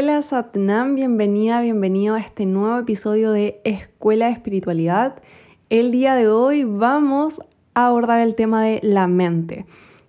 Hola 0.00 0.22
Satnam, 0.22 0.94
bienvenida, 0.94 1.60
bienvenido 1.60 2.14
a 2.14 2.20
este 2.20 2.46
nuevo 2.46 2.78
episodio 2.78 3.32
de 3.32 3.60
Escuela 3.64 4.26
de 4.26 4.32
Espiritualidad. 4.32 5.20
El 5.70 5.90
día 5.90 6.14
de 6.14 6.28
hoy 6.28 6.62
vamos 6.62 7.42
a 7.74 7.88
abordar 7.88 8.20
el 8.20 8.36
tema 8.36 8.62
de 8.62 8.78
la 8.84 9.08
mente. 9.08 9.66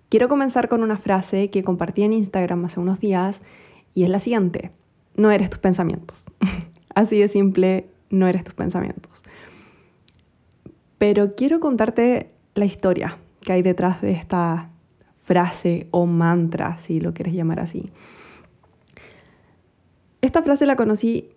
Quiero 0.08 0.28
comenzar 0.28 0.68
con 0.68 0.84
una 0.84 0.96
frase 0.96 1.50
que 1.50 1.64
compartí 1.64 2.04
en 2.04 2.12
Instagram 2.12 2.66
hace 2.66 2.78
unos 2.78 3.00
días 3.00 3.42
y 3.92 4.04
es 4.04 4.10
la 4.10 4.20
siguiente, 4.20 4.70
no 5.16 5.32
eres 5.32 5.50
tus 5.50 5.58
pensamientos. 5.58 6.24
Así 6.94 7.18
de 7.18 7.26
simple, 7.26 7.88
no 8.10 8.28
eres 8.28 8.44
tus 8.44 8.54
pensamientos. 8.54 9.24
Pero 10.98 11.34
quiero 11.34 11.58
contarte 11.58 12.30
la 12.54 12.64
historia 12.64 13.18
que 13.40 13.54
hay 13.54 13.62
detrás 13.62 14.00
de 14.02 14.12
esta 14.12 14.70
frase 15.24 15.88
o 15.90 16.06
mantra, 16.06 16.78
si 16.78 17.00
lo 17.00 17.12
quieres 17.12 17.34
llamar 17.34 17.58
así. 17.58 17.90
Esta 20.22 20.42
frase 20.42 20.66
la 20.66 20.76
conocí, 20.76 21.30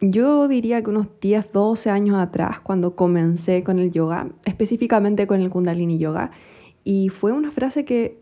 yo 0.00 0.46
diría 0.46 0.82
que 0.82 0.90
unos 0.90 1.08
10, 1.20 1.52
12 1.52 1.90
años 1.90 2.16
atrás, 2.16 2.60
cuando 2.60 2.94
comencé 2.94 3.64
con 3.64 3.78
el 3.78 3.90
yoga, 3.90 4.28
específicamente 4.44 5.26
con 5.26 5.40
el 5.40 5.50
kundalini 5.50 5.98
yoga, 5.98 6.30
y 6.84 7.08
fue 7.08 7.32
una 7.32 7.50
frase 7.50 7.84
que 7.84 8.18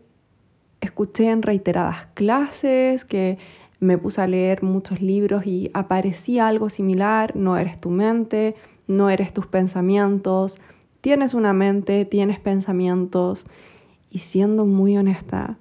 escuché 0.81 1.29
en 1.29 1.43
reiteradas 1.43 2.07
clases, 2.15 3.05
que 3.05 3.37
me 3.79 3.97
puse 3.97 4.21
a 4.21 4.27
leer 4.27 4.63
muchos 4.63 5.01
libros 5.01 5.45
y 5.45 5.69
aparecía 5.73 6.47
algo 6.47 6.69
similar, 6.69 7.35
no 7.35 7.57
eres 7.57 7.79
tu 7.79 7.89
mente, 7.89 8.55
no 8.87 9.09
eres 9.09 9.33
tus 9.33 9.47
pensamientos, 9.47 10.59
tienes 11.01 11.33
una 11.33 11.53
mente, 11.53 12.05
tienes 12.05 12.39
pensamientos, 12.39 13.45
y 14.09 14.19
siendo 14.19 14.65
muy 14.65 14.97
honesta, 14.97 15.57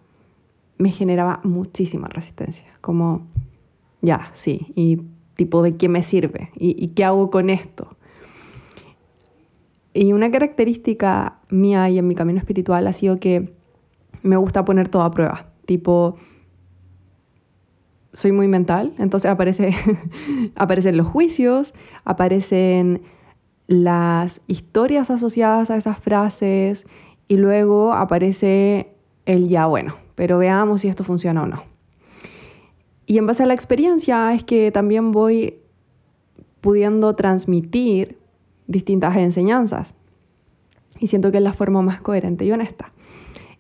me 0.77 0.91
generaba 0.91 1.41
muchísima 1.45 2.09
resistencia, 2.09 2.67
como 2.81 3.27
ya, 4.03 4.31
sí, 4.35 4.73
y 4.75 5.01
tipo, 5.35 5.63
¿de 5.63 5.77
qué 5.77 5.89
me 5.89 6.03
sirve? 6.03 6.51
¿Y, 6.55 6.89
qué 6.89 7.05
hago 7.05 7.31
con 7.31 7.51
esto? 7.51 7.97
Y 9.93 10.13
una 10.13 10.31
característica 10.31 11.39
mía 11.49 11.89
y 11.89 11.99
en 11.99 12.07
mi 12.07 12.15
camino 12.15 12.39
espiritual 12.39 12.87
ha 12.87 12.93
sido 12.93 13.19
que 13.19 13.55
me 14.23 14.37
gusta 14.37 14.65
poner 14.65 14.89
todo 14.89 15.03
a 15.03 15.11
prueba. 15.11 15.47
Tipo, 15.67 16.17
soy 18.13 18.33
muy 18.33 18.49
mental, 18.49 18.93
entonces 18.99 19.31
aparece, 19.31 19.75
aparecen 20.57 20.97
los 20.97 21.07
juicios, 21.07 21.75
aparecen 22.05 23.03
las 23.67 24.41
historias 24.47 25.11
asociadas 25.11 25.71
a 25.71 25.77
esas 25.77 25.99
frases 25.99 26.85
y 27.29 27.37
luego 27.37 27.93
aparece 27.93 28.95
el 29.27 29.49
ya 29.49 29.67
bueno, 29.67 29.95
pero 30.17 30.39
veamos 30.39 30.81
si 30.81 30.89
esto 30.89 31.05
funciona 31.05 31.45
o 31.45 31.47
no. 31.47 31.70
Y 33.11 33.19
en 33.19 33.27
base 33.27 33.43
a 33.43 33.47
la 33.47 33.55
experiencia 33.55 34.33
es 34.35 34.45
que 34.45 34.71
también 34.71 35.11
voy 35.11 35.57
pudiendo 36.61 37.17
transmitir 37.17 38.17
distintas 38.69 39.17
enseñanzas. 39.17 39.97
Y 41.01 41.09
siento 41.09 41.33
que 41.33 41.39
es 41.39 41.43
la 41.43 41.53
forma 41.53 41.83
más 41.83 42.01
coherente 42.01 42.45
y 42.45 42.53
honesta. 42.53 42.93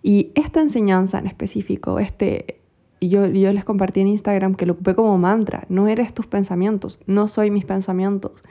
Y 0.04 0.30
esta 0.36 0.60
enseñanza 0.60 1.18
en 1.18 1.26
específico, 1.26 1.98
este, 1.98 2.60
yo, 3.00 3.26
yo 3.26 3.52
les 3.52 3.64
compartí 3.64 3.98
en 3.98 4.06
Instagram 4.06 4.54
que 4.54 4.66
lo 4.66 4.74
ocupé 4.74 4.94
como 4.94 5.18
mantra, 5.18 5.64
no 5.68 5.88
eres 5.88 6.14
tus 6.14 6.28
pensamientos, 6.28 7.00
no 7.06 7.26
soy 7.26 7.50
mis 7.50 7.64
pensamientos. 7.64 8.44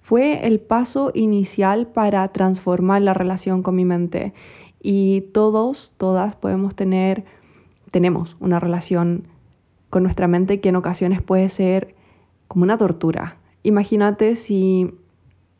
Fue 0.00 0.44
el 0.44 0.58
paso 0.58 1.12
inicial 1.14 1.86
para 1.86 2.26
transformar 2.32 3.02
la 3.02 3.14
relación 3.14 3.62
con 3.62 3.76
mi 3.76 3.84
mente. 3.84 4.32
Y 4.82 5.20
todos, 5.32 5.94
todas 5.98 6.34
podemos 6.34 6.74
tener, 6.74 7.22
tenemos 7.92 8.36
una 8.40 8.58
relación 8.58 9.28
con 9.92 10.04
nuestra 10.04 10.26
mente 10.26 10.58
que 10.62 10.70
en 10.70 10.76
ocasiones 10.76 11.20
puede 11.20 11.50
ser 11.50 11.94
como 12.48 12.62
una 12.62 12.78
tortura. 12.78 13.36
Imagínate 13.62 14.36
si 14.36 14.90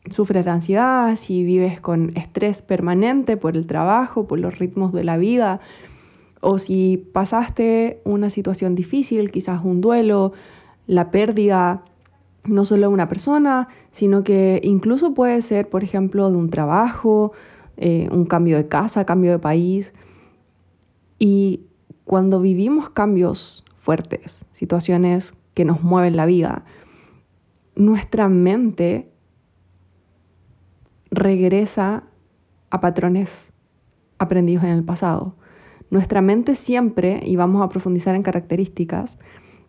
sufres 0.09 0.43
de 0.43 0.49
ansiedad, 0.49 1.15
si 1.17 1.43
vives 1.43 1.79
con 1.79 2.17
estrés 2.17 2.63
permanente 2.63 3.37
por 3.37 3.55
el 3.55 3.67
trabajo, 3.67 4.25
por 4.25 4.39
los 4.39 4.57
ritmos 4.57 4.91
de 4.91 5.03
la 5.03 5.17
vida, 5.17 5.59
o 6.41 6.57
si 6.57 6.97
pasaste 7.13 8.01
una 8.05 8.31
situación 8.31 8.73
difícil, 8.73 9.29
quizás 9.29 9.63
un 9.63 9.81
duelo, 9.81 10.33
la 10.87 11.11
pérdida 11.11 11.83
no 12.43 12.65
solo 12.65 12.87
de 12.87 12.93
una 12.93 13.09
persona, 13.09 13.67
sino 13.91 14.23
que 14.23 14.59
incluso 14.63 15.13
puede 15.13 15.43
ser, 15.43 15.69
por 15.69 15.83
ejemplo, 15.83 16.31
de 16.31 16.37
un 16.37 16.49
trabajo, 16.49 17.33
eh, 17.77 18.09
un 18.11 18.25
cambio 18.25 18.57
de 18.57 18.67
casa, 18.67 19.05
cambio 19.05 19.29
de 19.29 19.37
país. 19.37 19.93
Y 21.19 21.67
cuando 22.03 22.39
vivimos 22.39 22.89
cambios 22.89 23.62
fuertes, 23.83 24.45
situaciones 24.53 25.33
que 25.53 25.65
nos 25.65 25.83
mueven 25.83 26.15
la 26.15 26.25
vida, 26.25 26.63
nuestra 27.75 28.29
mente 28.29 29.11
regresa 31.11 32.03
a 32.69 32.81
patrones 32.81 33.51
aprendidos 34.17 34.63
en 34.63 34.71
el 34.71 34.83
pasado. 34.83 35.35
Nuestra 35.91 36.21
mente 36.21 36.55
siempre, 36.55 37.21
y 37.23 37.35
vamos 37.35 37.61
a 37.61 37.69
profundizar 37.69 38.15
en 38.15 38.23
características 38.23 39.19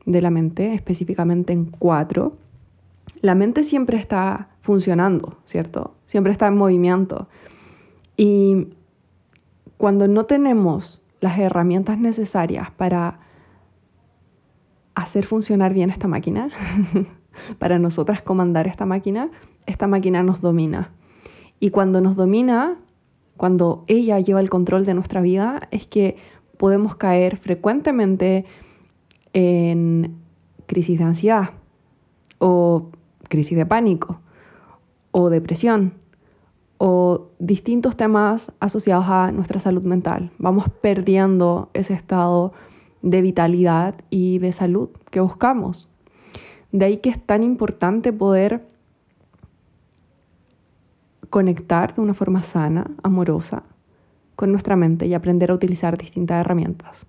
de 0.06 0.22
la 0.22 0.30
mente, 0.30 0.74
específicamente 0.74 1.52
en 1.52 1.66
cuatro, 1.66 2.38
la 3.20 3.34
mente 3.34 3.64
siempre 3.64 3.98
está 3.98 4.48
funcionando, 4.62 5.38
¿cierto? 5.44 5.96
Siempre 6.06 6.32
está 6.32 6.46
en 6.46 6.56
movimiento. 6.56 7.28
Y 8.16 8.68
cuando 9.76 10.08
no 10.08 10.24
tenemos 10.24 11.02
las 11.20 11.38
herramientas 11.38 11.98
necesarias 11.98 12.70
para 12.70 13.23
hacer 14.94 15.26
funcionar 15.26 15.74
bien 15.74 15.90
esta 15.90 16.08
máquina, 16.08 16.50
para 17.58 17.78
nosotras 17.78 18.22
comandar 18.22 18.66
esta 18.66 18.86
máquina, 18.86 19.30
esta 19.66 19.86
máquina 19.86 20.22
nos 20.22 20.40
domina. 20.40 20.90
Y 21.60 21.70
cuando 21.70 22.00
nos 22.00 22.16
domina, 22.16 22.76
cuando 23.36 23.84
ella 23.86 24.20
lleva 24.20 24.40
el 24.40 24.50
control 24.50 24.86
de 24.86 24.94
nuestra 24.94 25.20
vida, 25.20 25.68
es 25.70 25.86
que 25.86 26.16
podemos 26.56 26.96
caer 26.96 27.36
frecuentemente 27.36 28.44
en 29.32 30.16
crisis 30.66 30.98
de 30.98 31.04
ansiedad 31.04 31.50
o 32.38 32.90
crisis 33.28 33.56
de 33.56 33.66
pánico 33.66 34.20
o 35.10 35.30
depresión 35.30 35.94
o 36.78 37.28
distintos 37.38 37.96
temas 37.96 38.52
asociados 38.60 39.06
a 39.08 39.32
nuestra 39.32 39.60
salud 39.60 39.82
mental. 39.84 40.30
Vamos 40.38 40.68
perdiendo 40.80 41.70
ese 41.72 41.94
estado 41.94 42.52
de 43.04 43.20
vitalidad 43.20 43.94
y 44.08 44.38
de 44.38 44.50
salud 44.52 44.88
que 45.10 45.20
buscamos. 45.20 45.88
De 46.72 46.86
ahí 46.86 46.96
que 46.96 47.10
es 47.10 47.20
tan 47.20 47.42
importante 47.42 48.12
poder 48.12 48.62
conectar 51.28 51.94
de 51.94 52.00
una 52.00 52.14
forma 52.14 52.42
sana, 52.42 52.90
amorosa, 53.02 53.62
con 54.36 54.50
nuestra 54.50 54.74
mente 54.74 55.06
y 55.06 55.14
aprender 55.14 55.50
a 55.50 55.54
utilizar 55.54 55.98
distintas 55.98 56.40
herramientas. 56.40 57.06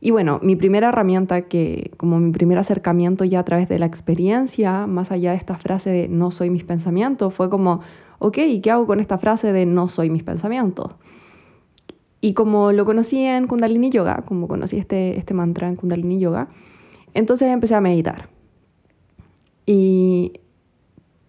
Y 0.00 0.10
bueno, 0.10 0.40
mi 0.42 0.56
primera 0.56 0.88
herramienta 0.88 1.42
que, 1.42 1.92
como 1.96 2.18
mi 2.18 2.32
primer 2.32 2.58
acercamiento 2.58 3.24
ya 3.24 3.40
a 3.40 3.44
través 3.44 3.68
de 3.68 3.78
la 3.78 3.86
experiencia, 3.86 4.86
más 4.86 5.12
allá 5.12 5.30
de 5.30 5.36
esta 5.36 5.56
frase 5.56 5.90
de 5.90 6.08
no 6.08 6.30
soy 6.30 6.50
mis 6.50 6.64
pensamientos, 6.64 7.32
fue 7.34 7.50
como, 7.50 7.82
ok, 8.18 8.38
¿qué 8.62 8.70
hago 8.70 8.86
con 8.86 8.98
esta 8.98 9.18
frase 9.18 9.52
de 9.52 9.66
no 9.66 9.88
soy 9.88 10.10
mis 10.10 10.24
pensamientos? 10.24 10.92
Y 12.20 12.34
como 12.34 12.72
lo 12.72 12.84
conocí 12.84 13.24
en 13.24 13.46
Kundalini 13.46 13.90
Yoga, 13.90 14.24
como 14.26 14.46
conocí 14.46 14.76
este, 14.76 15.18
este 15.18 15.32
mantra 15.32 15.68
en 15.68 15.76
Kundalini 15.76 16.18
Yoga, 16.18 16.48
entonces 17.14 17.48
empecé 17.48 17.74
a 17.74 17.80
meditar. 17.80 18.28
Y 19.64 20.40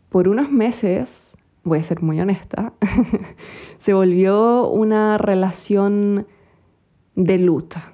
por 0.09 0.27
unos 0.27 0.51
meses, 0.51 1.33
voy 1.63 1.79
a 1.79 1.83
ser 1.83 2.01
muy 2.01 2.19
honesta, 2.19 2.73
se 3.77 3.93
volvió 3.93 4.67
una 4.67 5.17
relación 5.17 6.27
de 7.15 7.37
lucha. 7.37 7.93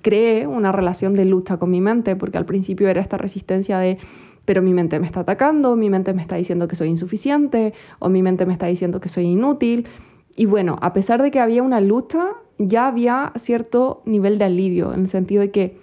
Creé 0.00 0.46
una 0.46 0.70
relación 0.70 1.14
de 1.14 1.24
lucha 1.24 1.56
con 1.56 1.70
mi 1.70 1.80
mente, 1.80 2.14
porque 2.14 2.38
al 2.38 2.46
principio 2.46 2.88
era 2.88 3.00
esta 3.00 3.18
resistencia 3.18 3.78
de, 3.78 3.98
pero 4.44 4.62
mi 4.62 4.72
mente 4.72 5.00
me 5.00 5.06
está 5.06 5.20
atacando, 5.20 5.74
mi 5.74 5.90
mente 5.90 6.14
me 6.14 6.22
está 6.22 6.36
diciendo 6.36 6.68
que 6.68 6.76
soy 6.76 6.88
insuficiente, 6.88 7.74
o 7.98 8.08
mi 8.08 8.22
mente 8.22 8.46
me 8.46 8.52
está 8.52 8.66
diciendo 8.66 9.00
que 9.00 9.08
soy 9.08 9.24
inútil, 9.24 9.88
y 10.36 10.46
bueno, 10.46 10.78
a 10.80 10.92
pesar 10.92 11.22
de 11.22 11.30
que 11.30 11.40
había 11.40 11.62
una 11.62 11.80
lucha, 11.80 12.30
ya 12.58 12.86
había 12.86 13.32
cierto 13.36 14.02
nivel 14.06 14.38
de 14.38 14.46
alivio, 14.46 14.92
en 14.94 15.00
el 15.00 15.08
sentido 15.08 15.42
de 15.42 15.50
que 15.50 15.78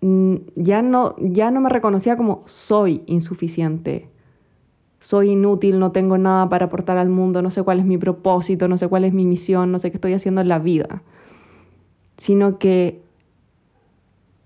mm, 0.00 0.34
ya 0.56 0.82
no, 0.82 1.16
ya 1.18 1.50
no 1.50 1.60
me 1.60 1.70
reconocía 1.70 2.16
como 2.16 2.42
soy 2.46 3.02
insuficiente, 3.06 4.08
soy 5.00 5.30
inútil, 5.30 5.78
no 5.78 5.92
tengo 5.92 6.16
nada 6.16 6.48
para 6.48 6.66
aportar 6.66 6.96
al 6.96 7.08
mundo, 7.08 7.42
no 7.42 7.50
sé 7.50 7.62
cuál 7.62 7.80
es 7.80 7.84
mi 7.84 7.98
propósito, 7.98 8.68
no 8.68 8.78
sé 8.78 8.88
cuál 8.88 9.04
es 9.04 9.12
mi 9.12 9.26
misión, 9.26 9.72
no 9.72 9.78
sé 9.78 9.90
qué 9.90 9.96
estoy 9.96 10.14
haciendo 10.14 10.40
en 10.40 10.48
la 10.48 10.58
vida, 10.58 11.02
sino 12.16 12.58
que 12.58 13.02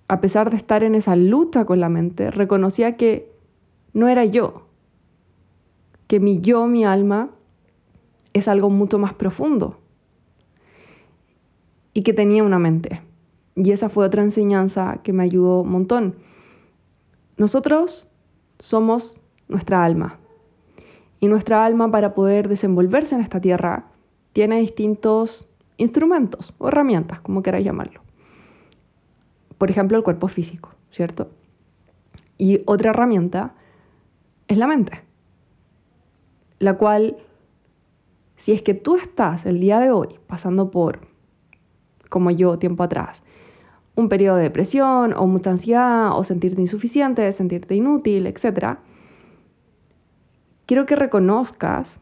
a 0.08 0.20
pesar 0.20 0.50
de 0.50 0.56
estar 0.56 0.82
en 0.82 0.94
esa 0.94 1.14
lucha 1.14 1.67
con 1.67 1.81
la 1.81 1.91
mente, 1.91 2.31
reconocía 2.31 2.96
que 2.96 3.31
no 3.93 4.08
era 4.08 4.25
yo, 4.25 4.62
que 6.06 6.19
mi 6.19 6.41
yo, 6.41 6.67
mi 6.67 6.84
alma, 6.84 7.31
es 8.38 8.49
algo 8.49 8.70
mucho 8.70 8.99
más 8.99 9.14
profundo 9.14 9.79
y 11.93 12.02
que 12.02 12.12
tenía 12.12 12.44
una 12.44 12.58
mente 12.58 13.02
Y 13.56 13.73
esa 13.73 13.88
fue 13.88 14.06
otra 14.06 14.23
enseñanza 14.23 15.00
que 15.02 15.12
me 15.12 15.25
ayudó 15.25 15.62
un 15.62 15.70
montón. 15.70 16.14
Nosotros 17.37 18.06
somos 18.58 19.20
nuestra 19.49 19.85
alma. 19.85 20.19
Y 21.20 21.26
nuestra 21.26 21.64
alma 21.64 21.90
para 21.90 22.14
poder 22.14 22.49
desenvolverse 22.49 23.17
en 23.17 23.20
esta 23.20 23.40
tierra 23.40 23.87
tiene 24.32 24.61
distintos 24.61 25.49
instrumentos 25.76 26.55
o 26.58 26.69
herramientas, 26.69 27.20
como 27.20 27.43
queráis 27.43 27.64
llamarlo. 27.64 28.00
Por 29.56 29.70
ejemplo, 29.70 29.96
el 29.96 30.05
cuerpo 30.05 30.29
físico, 30.29 30.70
¿cierto? 30.93 31.31
Y 32.37 32.61
otra 32.67 32.91
herramienta 32.91 33.55
es 34.46 34.56
la 34.56 34.69
mente, 34.69 35.02
la 36.61 36.75
cual, 36.75 37.17
si 38.38 38.52
es 38.52 38.62
que 38.62 38.75
tú 38.75 38.96
estás 38.96 39.44
el 39.44 39.61
día 39.61 39.79
de 39.79 39.90
hoy 39.90 40.19
pasando 40.26 40.70
por, 40.70 41.00
como 42.08 42.31
yo 42.31 42.58
tiempo 42.58 42.82
atrás, 42.82 43.23
un 43.94 44.08
periodo 44.08 44.37
de 44.37 44.44
depresión 44.44 45.12
o 45.12 45.26
mucha 45.26 45.50
ansiedad 45.50 46.17
o 46.17 46.25
sentirte 46.25 46.61
insuficiente, 46.61 47.31
sentirte 47.32 47.75
inútil, 47.75 48.26
etc., 48.26 48.79
quiero 50.67 50.87
que 50.87 50.96
reconozcas 50.96 52.00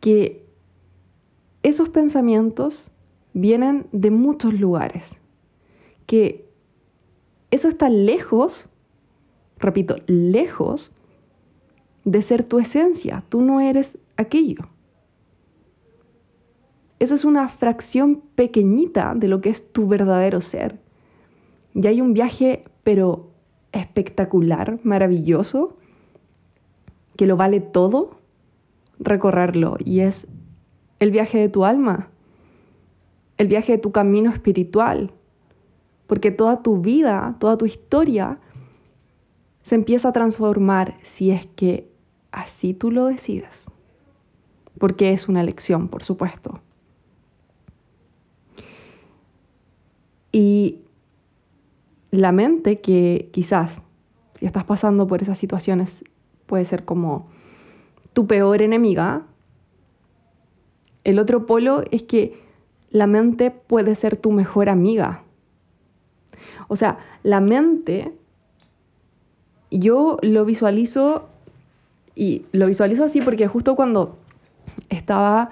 que 0.00 0.46
esos 1.62 1.90
pensamientos 1.90 2.90
vienen 3.34 3.86
de 3.92 4.10
muchos 4.10 4.54
lugares, 4.54 5.20
que 6.06 6.48
eso 7.50 7.68
está 7.68 7.88
lejos, 7.88 8.68
repito, 9.58 9.96
lejos 10.06 10.90
de 12.04 12.22
ser 12.22 12.44
tu 12.44 12.58
esencia, 12.58 13.22
tú 13.28 13.42
no 13.42 13.60
eres 13.60 13.98
aquello. 14.20 14.68
Eso 16.98 17.14
es 17.14 17.24
una 17.24 17.48
fracción 17.48 18.22
pequeñita 18.34 19.14
de 19.14 19.28
lo 19.28 19.40
que 19.40 19.48
es 19.48 19.72
tu 19.72 19.88
verdadero 19.88 20.40
ser. 20.40 20.78
Y 21.74 21.86
hay 21.86 22.00
un 22.00 22.12
viaje, 22.12 22.64
pero 22.82 23.30
espectacular, 23.72 24.78
maravilloso, 24.82 25.76
que 27.16 27.26
lo 27.26 27.36
vale 27.36 27.60
todo 27.60 28.18
recorrerlo. 28.98 29.76
Y 29.82 30.00
es 30.00 30.26
el 30.98 31.10
viaje 31.10 31.38
de 31.38 31.48
tu 31.48 31.64
alma, 31.64 32.08
el 33.38 33.48
viaje 33.48 33.72
de 33.72 33.78
tu 33.78 33.92
camino 33.92 34.30
espiritual. 34.30 35.10
Porque 36.06 36.30
toda 36.30 36.62
tu 36.62 36.80
vida, 36.82 37.36
toda 37.38 37.56
tu 37.56 37.64
historia 37.64 38.38
se 39.62 39.74
empieza 39.74 40.08
a 40.08 40.12
transformar 40.12 40.96
si 41.02 41.30
es 41.30 41.46
que 41.46 41.88
así 42.32 42.74
tú 42.74 42.90
lo 42.90 43.06
decides. 43.06 43.69
Porque 44.80 45.12
es 45.12 45.28
una 45.28 45.42
elección, 45.42 45.86
por 45.86 46.02
supuesto. 46.02 46.60
Y 50.32 50.78
la 52.10 52.32
mente 52.32 52.80
que 52.80 53.28
quizás, 53.30 53.82
si 54.34 54.46
estás 54.46 54.64
pasando 54.64 55.06
por 55.06 55.22
esas 55.22 55.38
situaciones, 55.38 56.02
puede 56.46 56.64
ser 56.64 56.84
como 56.84 57.28
tu 58.14 58.26
peor 58.26 58.62
enemiga, 58.62 59.26
el 61.04 61.18
otro 61.18 61.44
polo 61.46 61.84
es 61.90 62.02
que 62.02 62.42
la 62.90 63.06
mente 63.06 63.50
puede 63.50 63.94
ser 63.94 64.16
tu 64.16 64.32
mejor 64.32 64.68
amiga. 64.68 65.22
O 66.68 66.76
sea, 66.76 66.98
la 67.22 67.40
mente, 67.40 68.12
yo 69.70 70.16
lo 70.22 70.44
visualizo 70.44 71.28
y 72.14 72.46
lo 72.52 72.66
visualizo 72.66 73.04
así 73.04 73.20
porque 73.20 73.46
justo 73.46 73.76
cuando 73.76 74.18
estaba 74.88 75.50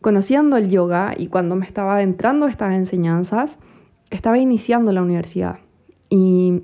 conociendo 0.00 0.56
el 0.56 0.68
yoga 0.68 1.14
y 1.16 1.28
cuando 1.28 1.56
me 1.56 1.66
estaba 1.66 1.94
adentrando 1.94 2.46
estas 2.46 2.74
enseñanzas, 2.74 3.58
estaba 4.10 4.38
iniciando 4.38 4.92
la 4.92 5.02
universidad 5.02 5.58
y 6.10 6.60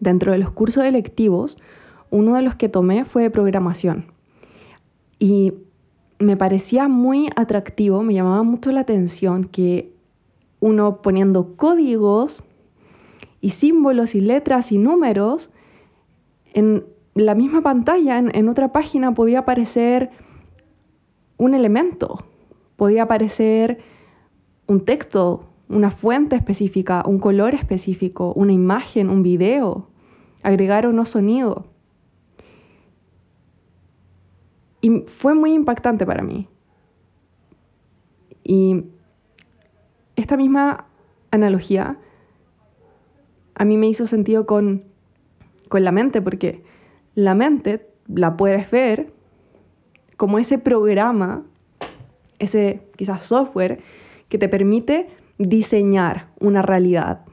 dentro 0.00 0.32
de 0.32 0.38
los 0.38 0.50
cursos 0.50 0.84
electivos, 0.84 1.56
uno 2.10 2.34
de 2.34 2.42
los 2.42 2.56
que 2.56 2.68
tomé 2.68 3.06
fue 3.06 3.22
de 3.22 3.30
programación. 3.30 4.06
Y 5.18 5.54
me 6.18 6.36
parecía 6.36 6.88
muy 6.88 7.30
atractivo, 7.36 8.02
me 8.02 8.12
llamaba 8.12 8.42
mucho 8.42 8.72
la 8.72 8.80
atención 8.80 9.44
que 9.44 9.94
uno 10.60 11.00
poniendo 11.00 11.56
códigos 11.56 12.44
y 13.40 13.50
símbolos 13.50 14.14
y 14.14 14.20
letras 14.20 14.72
y 14.72 14.76
números 14.76 15.50
en 16.52 16.84
la 17.14 17.34
misma 17.34 17.62
pantalla, 17.62 18.18
en, 18.18 18.30
en 18.34 18.48
otra 18.48 18.72
página, 18.72 19.14
podía 19.14 19.40
aparecer 19.40 20.10
un 21.40 21.54
elemento, 21.54 22.22
podía 22.76 23.04
aparecer 23.04 23.78
un 24.66 24.84
texto, 24.84 25.46
una 25.70 25.90
fuente 25.90 26.36
específica, 26.36 27.02
un 27.06 27.18
color 27.18 27.54
específico, 27.54 28.34
una 28.36 28.52
imagen, 28.52 29.08
un 29.08 29.22
video, 29.22 29.88
agregar 30.42 30.84
o 30.84 30.92
no 30.92 31.06
sonido. 31.06 31.64
Y 34.82 35.00
fue 35.06 35.34
muy 35.34 35.54
impactante 35.54 36.04
para 36.04 36.22
mí. 36.22 36.46
Y 38.44 38.84
esta 40.16 40.36
misma 40.36 40.88
analogía 41.30 41.96
a 43.54 43.64
mí 43.64 43.78
me 43.78 43.88
hizo 43.88 44.06
sentido 44.06 44.44
con, 44.44 44.84
con 45.70 45.84
la 45.84 45.92
mente, 45.92 46.20
porque 46.20 46.62
la 47.14 47.34
mente 47.34 47.88
la 48.08 48.36
puedes 48.36 48.70
ver 48.70 49.19
como 50.20 50.38
ese 50.38 50.58
programa, 50.58 51.46
ese 52.38 52.82
quizás 52.96 53.22
software 53.22 53.80
que 54.28 54.36
te 54.36 54.50
permite 54.50 55.08
diseñar 55.38 56.28
una 56.38 56.60
realidad 56.60 57.24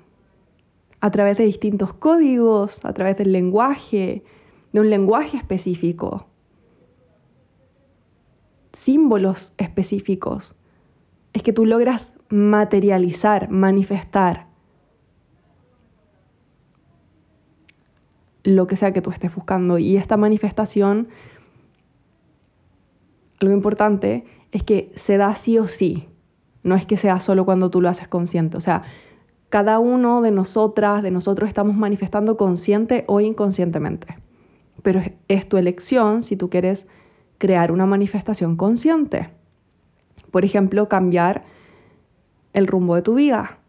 a 1.02 1.12
través 1.12 1.38
de 1.38 1.44
distintos 1.44 1.92
códigos, 1.92 2.80
a 2.86 2.94
través 2.94 3.18
del 3.18 3.34
lenguaje, 3.34 4.24
de 4.72 4.80
un 4.80 4.90
lenguaje 4.90 5.36
específico, 5.36 6.28
símbolos 8.72 9.52
específicos. 9.58 10.56
Es 11.34 11.44
que 11.44 11.52
tú 11.52 11.66
logras 11.66 12.14
materializar, 12.30 13.50
manifestar 13.50 14.48
lo 18.44 18.66
que 18.66 18.78
sea 18.78 18.94
que 18.94 19.02
tú 19.02 19.10
estés 19.10 19.36
buscando. 19.36 19.78
Y 19.78 19.98
esta 19.98 20.16
manifestación, 20.16 21.10
lo 23.40 23.52
importante 23.52 24.26
es 24.52 24.64
que 24.64 24.92
se 24.96 25.18
da 25.18 25.36
sí 25.36 25.58
o 25.58 25.68
sí. 25.68 26.08
No 26.64 26.76
es 26.76 26.86
que 26.86 26.98
sea 26.98 27.20
solo 27.20 27.46
cuando 27.46 27.70
tú 27.70 27.82
lo 27.82 27.90
haces 27.90 28.08
consciente. 28.08 28.58
O 28.58 28.62
sea, 28.62 28.84
cada 29.50 29.80
uno 29.80 30.22
de 30.22 30.32
nosotras, 30.32 31.04
de 31.04 31.12
nosotros, 31.12 31.48
estamos 31.48 31.76
manifestando 31.76 32.36
consciente 32.36 33.06
o 33.08 33.22
inconscientemente. 33.22 34.18
Pero 34.84 35.02
es, 35.28 35.48
tu 35.48 35.58
elección 35.58 36.24
si 36.24 36.36
tú 36.36 36.50
quieres 36.50 36.88
crear 37.38 37.72
una 37.72 37.86
manifestación 37.86 38.56
consciente. 38.58 39.30
Por 40.32 40.44
ejemplo, 40.44 40.90
cambiar 40.90 41.46
el 42.54 42.68
rumbo 42.68 42.96
de 42.96 43.02
tu 43.02 43.16
vida, 43.16 43.60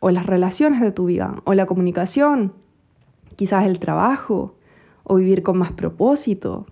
o 0.00 0.10
las 0.10 0.26
relaciones 0.26 0.80
de 0.80 0.92
tu 0.92 1.06
vida, 1.06 1.42
o 1.44 1.54
la 1.54 1.66
comunicación, 1.66 2.52
quizás 3.34 3.66
el 3.66 3.78
trabajo, 3.78 4.54
o 5.02 5.16
vivir 5.16 5.42
con 5.42 5.58
más 5.58 5.72
propósito. 5.72 6.66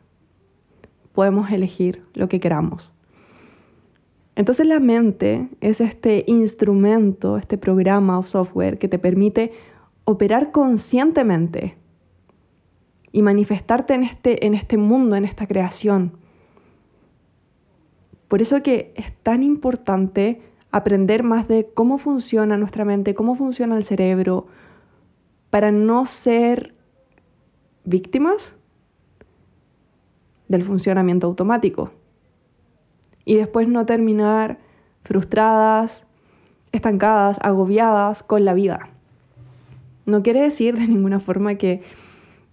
Podemos 1.14 1.50
elegir 1.50 2.02
lo 2.12 2.28
que 2.28 2.40
queramos. 2.40 2.92
Entonces 4.37 4.66
la 4.66 4.80
mente 4.80 5.49
es 5.61 5.80
este 5.80 6.25
instrumento, 6.26 7.38
este 7.38 7.56
programa 7.56 8.18
o 8.18 8.25
software 8.25 8.78
que 8.78 8.88
te 8.88 8.99
permite 8.99 9.52
operar 10.04 10.50
conscientemente 10.50 11.76
y 13.12 13.23
manifestarte 13.23 13.94
en 13.94 14.02
este, 14.02 14.44
en 14.44 14.54
este 14.54 14.76
mundo, 14.76 15.14
en 15.14 15.25
esta 15.25 15.47
creación. 15.47 16.12
Por 18.26 18.42
eso 18.42 18.62
que 18.62 18.92
es 18.97 19.16
tan 19.23 19.44
importante 19.44 20.42
aprender 20.73 21.23
más 21.23 21.47
de 21.47 21.71
cómo 21.73 21.99
funciona 21.99 22.56
nuestra 22.56 22.85
mente, 22.85 23.14
cómo 23.14 23.37
funciona 23.37 23.76
el 23.76 23.85
cerebro, 23.85 24.49
para 25.50 25.71
no 25.71 26.04
ser 26.06 26.75
víctimas 27.85 28.56
del 30.48 30.64
funcionamiento 30.64 31.26
automático 31.26 31.90
y 33.24 33.36
después 33.36 33.68
no 33.68 33.86
terminar 33.86 34.58
frustradas, 35.02 36.04
estancadas, 36.72 37.38
agobiadas 37.42 38.22
con 38.22 38.44
la 38.44 38.54
vida. 38.54 38.88
No 40.06 40.22
quiere 40.22 40.42
decir 40.42 40.76
de 40.76 40.86
ninguna 40.86 41.20
forma 41.20 41.54
que 41.54 41.82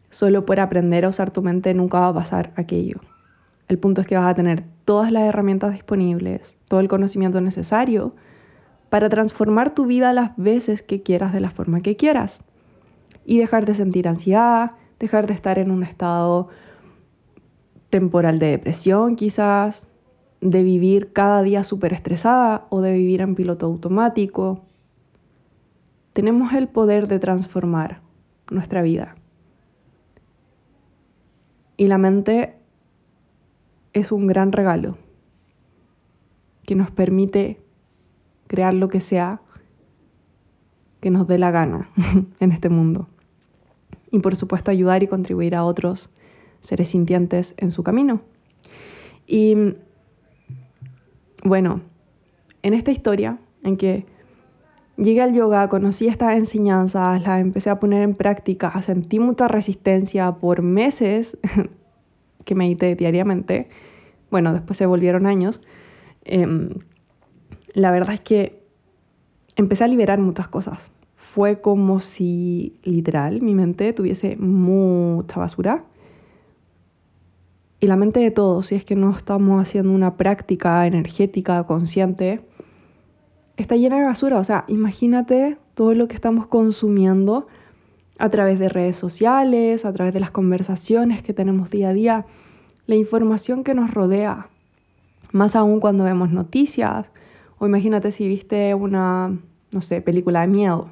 solo 0.10 0.45
por 0.45 0.60
aprender 0.60 1.05
a 1.05 1.10
usar 1.10 1.31
tu 1.31 1.41
mente 1.41 1.74
nunca 1.74 2.00
va 2.00 2.07
a 2.07 2.13
pasar 2.13 2.53
aquello. 2.55 3.01
El 3.67 3.79
punto 3.79 4.01
es 4.01 4.07
que 4.07 4.17
vas 4.17 4.29
a 4.29 4.36
tener 4.36 4.63
todas 4.86 5.12
las 5.12 5.24
herramientas 5.24 5.71
disponibles, 5.74 6.57
todo 6.67 6.79
el 6.79 6.88
conocimiento 6.88 7.39
necesario 7.41 8.13
para 8.89 9.07
transformar 9.07 9.74
tu 9.74 9.86
vida 9.86 10.12
las 10.12 10.36
veces 10.36 10.83
que 10.83 11.01
quieras 11.01 11.31
de 11.31 11.39
la 11.39 11.50
forma 11.50 11.79
que 11.79 11.95
quieras 11.95 12.43
y 13.25 13.39
dejar 13.39 13.65
de 13.65 13.74
sentir 13.74 14.07
ansiedad, 14.07 14.71
dejar 15.00 15.27
de 15.27 15.33
estar 15.33 15.60
en 15.60 15.71
un 15.71 15.83
estado 15.83 16.50
temporal 17.91 18.39
de 18.39 18.48
depresión 18.48 19.15
quizás, 19.15 19.88
de 20.41 20.63
vivir 20.63 21.13
cada 21.13 21.43
día 21.43 21.63
súper 21.63 21.93
estresada 21.93 22.65
o 22.69 22.81
de 22.81 22.93
vivir 22.93 23.21
en 23.21 23.36
piloto 23.36 23.67
automático 23.67 24.65
tenemos 26.13 26.53
el 26.53 26.67
poder 26.67 27.07
de 27.07 27.19
transformar 27.19 28.01
nuestra 28.50 28.81
vida. 28.81 29.15
Y 31.77 31.88
la 31.88 31.98
mente 31.98 32.55
es 33.93 34.12
un 34.12 34.27
gran 34.27 34.51
regalo 34.51 34.98
que 36.63 36.75
nos 36.75 36.91
permite 36.91 37.60
crear 38.48 38.74
lo 38.74 38.89
que 38.89 39.00
sea 39.00 39.41
que 41.00 41.10
nos 41.10 41.27
dé 41.27 41.39
la 41.39 41.51
gana 41.51 41.89
en 42.39 42.51
este 42.51 42.69
mundo. 42.69 43.07
Y 44.12 44.19
por 44.19 44.36
supuesto 44.36 44.69
ayudar 44.69 45.03
y 45.03 45.07
contribuir 45.07 45.55
a 45.55 45.63
otros 45.63 46.10
seres 46.62 46.89
sintientes 46.89 47.53
en 47.58 47.72
su 47.72 47.84
camino. 47.84 48.22
Y 49.27 49.56
bueno, 51.44 51.82
en 52.63 52.74
esta 52.74 52.91
historia 52.91 53.39
en 53.63 53.77
que 53.77 54.06
llegué 54.98 55.22
al 55.22 55.34
yoga, 55.34 55.68
conocí 55.70 56.08
estas 56.08 56.36
enseñanzas, 56.38 57.22
las 57.22 57.41
empecé 57.41 57.70
a 57.70 57.80
poner 57.80 58.03
en 58.03 58.13
práctica, 58.13 58.80
sentí 58.82 59.20
mucha 59.20 59.48
resistencia 59.48 60.32
por 60.34 60.62
meses 60.62 61.38
que 62.46 62.56
medité 62.56 62.96
diariamente, 62.96 63.70
bueno, 64.30 64.53
después 64.53 64.77
se 64.77 64.86
volvieron 64.86 65.25
años, 65.25 65.62
em, 66.24 66.70
la 67.74 67.91
verdad 67.91 68.13
es 68.13 68.22
que 68.22 68.63
empecé 69.56 69.84
a 69.84 69.88
liberar 69.88 70.20
muchas 70.20 70.48
cosas. 70.48 70.91
Fue 71.15 71.62
como 71.62 72.00
si 72.00 72.80
literal 72.84 73.41
mi 73.41 73.56
mente 73.56 73.94
tuviese 73.94 74.36
mucha 74.36 75.39
basura. 75.39 75.86
Y 77.81 77.88
la 77.88 77.95
mente 77.95 78.19
de 78.19 78.29
todos, 78.29 78.67
si 78.67 78.75
es 78.75 78.85
que 78.85 78.95
no 78.95 79.09
estamos 79.09 79.59
haciendo 79.59 79.91
una 79.91 80.15
práctica 80.15 80.85
energética 80.85 81.63
consciente, 81.63 82.41
está 83.57 83.75
llena 83.75 83.97
de 83.97 84.05
basura. 84.05 84.38
O 84.38 84.43
sea, 84.43 84.65
imagínate 84.67 85.57
todo 85.73 85.95
lo 85.95 86.07
que 86.07 86.13
estamos 86.13 86.45
consumiendo 86.45 87.47
a 88.19 88.29
través 88.29 88.59
de 88.59 88.69
redes 88.69 88.97
sociales, 88.97 89.83
a 89.83 89.91
través 89.93 90.13
de 90.13 90.19
las 90.19 90.29
conversaciones 90.29 91.23
que 91.23 91.33
tenemos 91.33 91.71
día 91.71 91.89
a 91.89 91.93
día, 91.93 92.25
la 92.85 92.93
información 92.93 93.63
que 93.63 93.73
nos 93.73 93.91
rodea, 93.91 94.47
más 95.31 95.55
aún 95.55 95.79
cuando 95.79 96.03
vemos 96.03 96.29
noticias, 96.29 97.09
o 97.57 97.65
imagínate 97.65 98.11
si 98.11 98.27
viste 98.27 98.75
una, 98.75 99.35
no 99.71 99.81
sé, 99.81 100.01
película 100.01 100.41
de 100.41 100.47
miedo, 100.47 100.89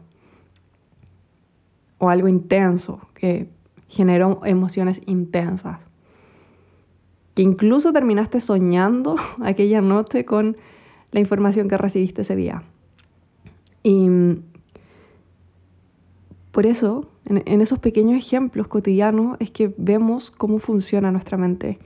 o 2.00 2.10
algo 2.10 2.28
intenso 2.28 3.00
que 3.14 3.48
generó 3.88 4.40
emociones 4.44 5.00
intensas, 5.06 5.89
que 7.40 7.44
incluso 7.44 7.94
terminaste 7.94 8.42
soñando 8.42 9.16
aquella 9.42 9.80
noche 9.80 10.26
con 10.26 10.58
la 11.14 11.22
información 11.22 11.70
que 11.70 11.78
recibiste 11.78 12.24
ese 12.24 12.36
día. 12.36 12.64
Y 13.82 14.10
por 16.52 16.66
eso, 16.66 17.10
en, 17.24 17.62
esos 17.62 17.80
pequeños 17.80 18.18
ejemplos 18.18 18.68
cotidianos, 18.68 19.38
es 19.40 19.52
que 19.52 19.74
vemos 19.78 20.32
cómo 20.32 20.60
funciona 20.60 21.14
nuestra 21.14 21.38
mente. 21.38 21.80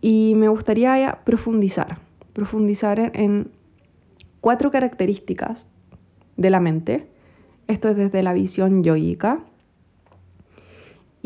Y 0.00 0.34
me 0.34 0.48
gustaría 0.48 1.20
profundizar, 1.24 2.00
profundizar 2.32 3.12
en, 3.14 3.52
cuatro 4.40 4.72
características 4.72 5.68
de 6.36 6.50
la 6.50 6.58
mente. 6.58 7.06
Esto 7.68 7.88
es 7.90 7.96
desde 7.96 8.24
la 8.24 8.32
visión 8.32 8.82
yoica. 8.82 9.44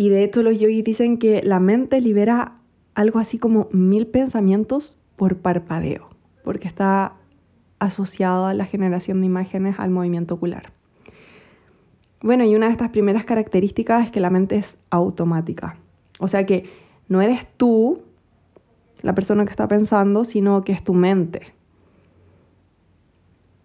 Y 0.00 0.08
de 0.08 0.24
hecho 0.24 0.42
los 0.42 0.58
yogis 0.58 0.82
dicen 0.82 1.18
que 1.18 1.42
la 1.42 1.60
mente 1.60 2.00
libera 2.00 2.54
algo 2.94 3.18
así 3.18 3.38
como 3.38 3.68
mil 3.70 4.06
pensamientos 4.06 4.98
por 5.16 5.36
parpadeo 5.36 6.08
porque 6.42 6.66
está 6.66 7.12
asociado 7.80 8.46
a 8.46 8.54
la 8.54 8.64
generación 8.64 9.20
de 9.20 9.26
imágenes 9.26 9.78
al 9.78 9.90
movimiento 9.90 10.36
ocular. 10.36 10.72
Bueno, 12.22 12.44
y 12.44 12.54
una 12.54 12.64
de 12.64 12.72
estas 12.72 12.88
primeras 12.88 13.26
características 13.26 14.06
es 14.06 14.10
que 14.10 14.20
la 14.20 14.30
mente 14.30 14.56
es 14.56 14.78
automática. 14.88 15.76
O 16.18 16.28
sea 16.28 16.46
que 16.46 16.64
no 17.08 17.20
eres 17.20 17.46
tú 17.58 18.00
la 19.02 19.14
persona 19.14 19.44
que 19.44 19.50
está 19.50 19.68
pensando, 19.68 20.24
sino 20.24 20.64
que 20.64 20.72
es 20.72 20.82
tu 20.82 20.94
mente. 20.94 21.42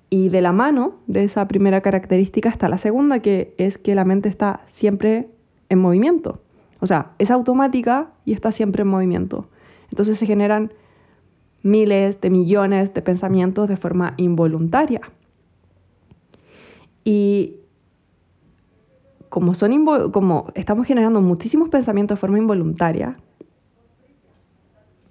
Y 0.09 0.27
de 0.27 0.41
la 0.41 0.51
mano 0.51 0.95
de 1.07 1.23
esa 1.23 1.47
primera 1.47 1.79
característica 1.79 2.49
está 2.49 2.67
la 2.67 2.77
segunda, 2.77 3.19
que 3.19 3.55
es 3.57 3.77
que 3.77 3.95
la 3.95 4.03
mente 4.03 4.27
está 4.27 4.65
siempre 4.67 5.29
en 5.69 5.79
movimiento. 5.79 6.41
O 6.79 6.87
sea, 6.87 7.13
es 7.19 7.31
automática 7.31 8.11
y 8.25 8.33
está 8.33 8.51
siempre 8.51 8.81
en 8.81 8.87
movimiento. 8.87 9.47
Entonces 9.89 10.17
se 10.17 10.25
generan 10.25 10.71
miles 11.63 12.21
de 12.21 12.29
millones 12.29 12.93
de 12.93 13.01
pensamientos 13.01 13.67
de 13.67 13.77
forma 13.77 14.13
involuntaria. 14.17 15.01
Y 17.03 17.55
como, 19.29 19.53
son 19.53 19.85
como 20.11 20.51
estamos 20.53 20.87
generando 20.87 21.21
muchísimos 21.21 21.69
pensamientos 21.69 22.17
de 22.17 22.21
forma 22.21 22.37
involuntaria, 22.37 23.17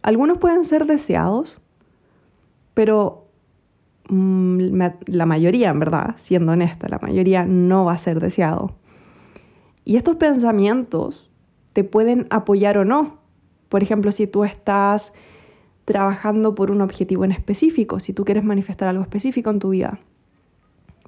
algunos 0.03 0.39
pueden 0.39 0.65
ser 0.65 0.87
deseados, 0.87 1.61
pero 2.75 3.27
mm, 4.09 4.81
la 5.07 5.27
mayoría, 5.27 5.71
en 5.71 5.81
verdad, 5.81 6.15
siendo 6.19 6.53
honesta, 6.53 6.89
la 6.89 6.99
mayoría 6.99 7.47
no 7.47 7.87
va 7.87 7.95
a 7.95 7.99
ser 7.99 8.21
deseado. 8.21 8.75
Y 9.85 9.97
estos 9.97 10.17
pensamientos 10.17 11.31
te 11.73 11.85
pueden 11.85 12.27
apoyar 12.31 12.79
o 12.79 12.85
no. 12.85 13.19
Por 13.69 13.83
ejemplo, 13.83 14.13
si 14.13 14.27
tú 14.27 14.45
estás 14.45 15.13
trabajando 15.85 16.55
por 16.55 16.71
un 16.71 16.81
objetivo 16.81 17.25
en 17.25 17.33
específico, 17.33 18.01
si 18.01 18.13
tú 18.13 18.25
quieres 18.25 18.45
manifestar 18.45 18.89
algo 18.89 19.03
específico 19.03 19.51
en 19.51 19.59
tu 19.59 19.71
vida. 19.71 19.99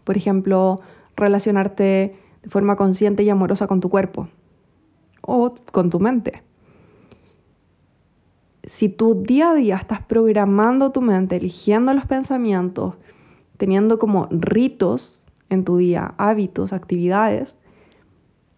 Por 0.04 0.16
ejemplo, 0.16 0.80
relacionarte 1.16 2.16
de 2.42 2.50
forma 2.50 2.76
consciente 2.76 3.22
y 3.22 3.30
amorosa 3.30 3.66
con 3.66 3.80
tu 3.80 3.88
cuerpo 3.88 4.28
o 5.22 5.54
con 5.72 5.90
tu 5.90 5.98
mente. 5.98 6.42
Si 8.64 8.88
tú 8.88 9.22
día 9.22 9.50
a 9.50 9.54
día 9.54 9.76
estás 9.76 10.02
programando 10.02 10.90
tu 10.90 11.00
mente, 11.00 11.36
eligiendo 11.36 11.94
los 11.94 12.04
pensamientos, 12.04 12.94
teniendo 13.56 13.98
como 13.98 14.28
ritos 14.30 15.22
en 15.48 15.64
tu 15.64 15.76
día, 15.78 16.14
hábitos, 16.18 16.72
actividades, 16.72 17.56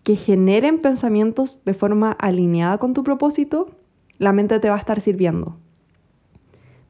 que 0.09 0.17
generen 0.17 0.81
pensamientos 0.81 1.62
de 1.67 1.75
forma 1.75 2.12
alineada 2.12 2.79
con 2.79 2.95
tu 2.95 3.05
propósito, 3.05 3.69
la 4.17 4.33
mente 4.33 4.59
te 4.59 4.71
va 4.71 4.77
a 4.77 4.79
estar 4.79 5.03
sirviendo 5.03 5.59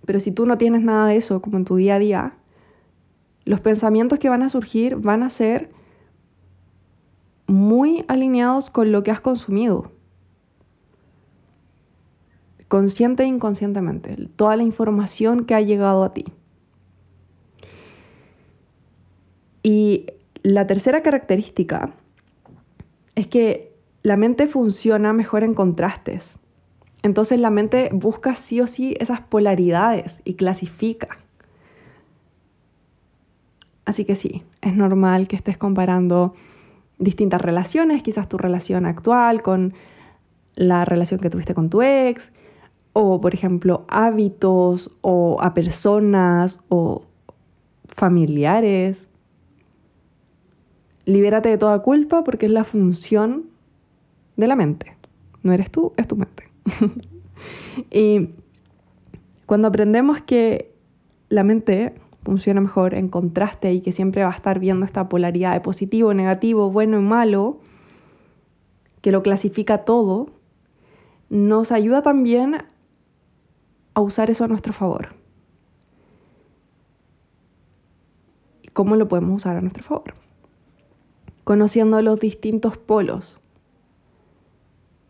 pero 0.08 0.20
si 0.20 0.32
tú 0.32 0.46
no 0.46 0.56
tienes 0.56 0.82
nada 0.82 1.08
de 1.08 1.16
eso, 1.18 1.42
como 1.42 1.58
en 1.58 1.66
tu 1.66 1.76
día 1.76 1.96
a 1.96 1.98
día, 1.98 2.32
los 3.44 3.60
pensamientos 3.60 4.18
que 4.18 4.30
van 4.30 4.42
a 4.42 4.48
surgir 4.48 4.96
van 4.96 5.22
a 5.22 5.28
ser 5.28 5.68
muy 7.46 8.06
alineados 8.08 8.70
con 8.70 8.90
lo 8.90 9.02
que 9.02 9.10
has 9.10 9.20
consumido. 9.20 9.92
Consciente 12.68 13.24
e 13.24 13.26
inconscientemente. 13.26 14.30
Toda 14.36 14.56
la 14.56 14.62
información 14.62 15.44
que 15.44 15.54
ha 15.54 15.60
llegado 15.60 16.02
a 16.02 16.14
ti. 16.14 16.24
Y 19.62 20.06
la 20.42 20.66
tercera 20.66 21.02
característica 21.02 21.92
es 23.18 23.26
que 23.26 23.72
la 24.04 24.16
mente 24.16 24.46
funciona 24.46 25.12
mejor 25.12 25.42
en 25.42 25.52
contrastes. 25.52 26.38
Entonces 27.02 27.40
la 27.40 27.50
mente 27.50 27.90
busca 27.92 28.36
sí 28.36 28.60
o 28.60 28.68
sí 28.68 28.94
esas 29.00 29.20
polaridades 29.20 30.22
y 30.24 30.34
clasifica. 30.34 31.18
Así 33.84 34.04
que 34.04 34.14
sí, 34.14 34.44
es 34.60 34.76
normal 34.76 35.26
que 35.26 35.34
estés 35.34 35.58
comparando 35.58 36.34
distintas 36.98 37.42
relaciones, 37.42 38.04
quizás 38.04 38.28
tu 38.28 38.38
relación 38.38 38.86
actual 38.86 39.42
con 39.42 39.74
la 40.54 40.84
relación 40.84 41.18
que 41.18 41.28
tuviste 41.28 41.54
con 41.54 41.70
tu 41.70 41.82
ex, 41.82 42.30
o 42.92 43.20
por 43.20 43.34
ejemplo 43.34 43.84
hábitos, 43.88 44.92
o 45.00 45.38
a 45.40 45.54
personas, 45.54 46.60
o 46.68 47.02
familiares. 47.88 49.07
Libérate 51.08 51.48
de 51.48 51.56
toda 51.56 51.78
culpa 51.78 52.22
porque 52.22 52.44
es 52.44 52.52
la 52.52 52.64
función 52.64 53.46
de 54.36 54.46
la 54.46 54.56
mente. 54.56 54.94
No 55.42 55.54
eres 55.54 55.70
tú, 55.70 55.94
es 55.96 56.06
tu 56.06 56.16
mente. 56.16 56.50
y 57.90 58.28
cuando 59.46 59.68
aprendemos 59.68 60.20
que 60.20 60.74
la 61.30 61.44
mente 61.44 61.94
funciona 62.24 62.60
mejor 62.60 62.92
en 62.92 63.08
contraste 63.08 63.72
y 63.72 63.80
que 63.80 63.90
siempre 63.90 64.22
va 64.22 64.28
a 64.28 64.36
estar 64.36 64.58
viendo 64.58 64.84
esta 64.84 65.08
polaridad 65.08 65.54
de 65.54 65.62
positivo, 65.62 66.12
negativo, 66.12 66.70
bueno 66.70 66.98
y 66.98 67.02
malo, 67.02 67.58
que 69.00 69.10
lo 69.10 69.22
clasifica 69.22 69.86
todo, 69.86 70.28
nos 71.30 71.72
ayuda 71.72 72.02
también 72.02 72.64
a 73.94 74.00
usar 74.02 74.30
eso 74.30 74.44
a 74.44 74.48
nuestro 74.48 74.74
favor. 74.74 75.08
¿Y 78.60 78.68
cómo 78.68 78.94
lo 78.96 79.08
podemos 79.08 79.36
usar 79.36 79.56
a 79.56 79.62
nuestro 79.62 79.82
favor? 79.82 80.27
Conociendo 81.48 82.02
los 82.02 82.20
distintos 82.20 82.76
polos. 82.76 83.40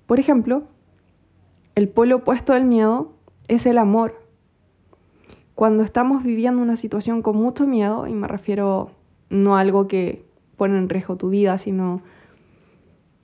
Por 0.06 0.20
ejemplo, 0.20 0.62
el 1.74 1.88
polo 1.88 2.18
opuesto 2.18 2.52
del 2.52 2.64
miedo 2.64 3.10
es 3.48 3.66
el 3.66 3.76
amor. 3.76 4.22
Cuando 5.56 5.82
estamos 5.82 6.22
viviendo 6.22 6.62
una 6.62 6.76
situación 6.76 7.22
con 7.22 7.34
mucho 7.34 7.66
miedo, 7.66 8.06
y 8.06 8.12
me 8.12 8.28
refiero 8.28 8.92
no 9.30 9.56
algo 9.56 9.88
que 9.88 10.24
pone 10.56 10.78
en 10.78 10.88
riesgo 10.88 11.16
tu 11.16 11.28
vida, 11.28 11.58
sino 11.58 12.02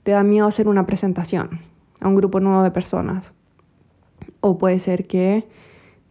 te 0.03 0.11
da 0.11 0.23
miedo 0.23 0.47
hacer 0.47 0.67
una 0.67 0.85
presentación 0.85 1.61
a 2.01 2.09
un 2.09 2.15
grupo 2.15 2.41
nuevo 2.41 2.63
de 2.63 2.71
personas. 2.71 3.31
O 4.41 4.57
puede 4.57 4.79
ser 4.79 5.07
que 5.07 5.47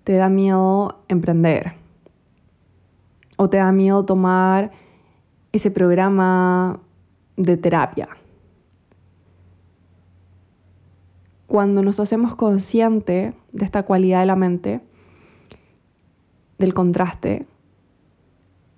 te 0.04 0.14
da 0.14 0.30
miedo 0.30 1.00
emprender. 1.08 1.74
O 3.36 3.50
te 3.50 3.58
da 3.58 3.72
miedo 3.72 4.06
tomar 4.06 4.72
ese 5.52 5.70
programa 5.70 6.80
de 7.36 7.56
terapia. 7.56 8.08
Cuando 11.46 11.82
nos 11.82 12.00
hacemos 12.00 12.34
conscientes 12.34 13.34
de 13.52 13.64
esta 13.64 13.84
cualidad 13.84 14.20
de 14.20 14.26
la 14.26 14.36
mente, 14.36 14.80
del 16.58 16.74
contraste, 16.74 17.46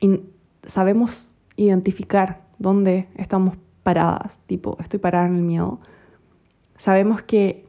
y 0.00 0.20
sabemos 0.64 1.30
identificar 1.56 2.42
dónde 2.58 3.08
estamos 3.16 3.56
paradas, 3.82 4.40
tipo, 4.46 4.76
estoy 4.80 4.98
parada 4.98 5.26
en 5.26 5.36
el 5.36 5.42
miedo, 5.42 5.80
sabemos 6.76 7.22
que 7.22 7.66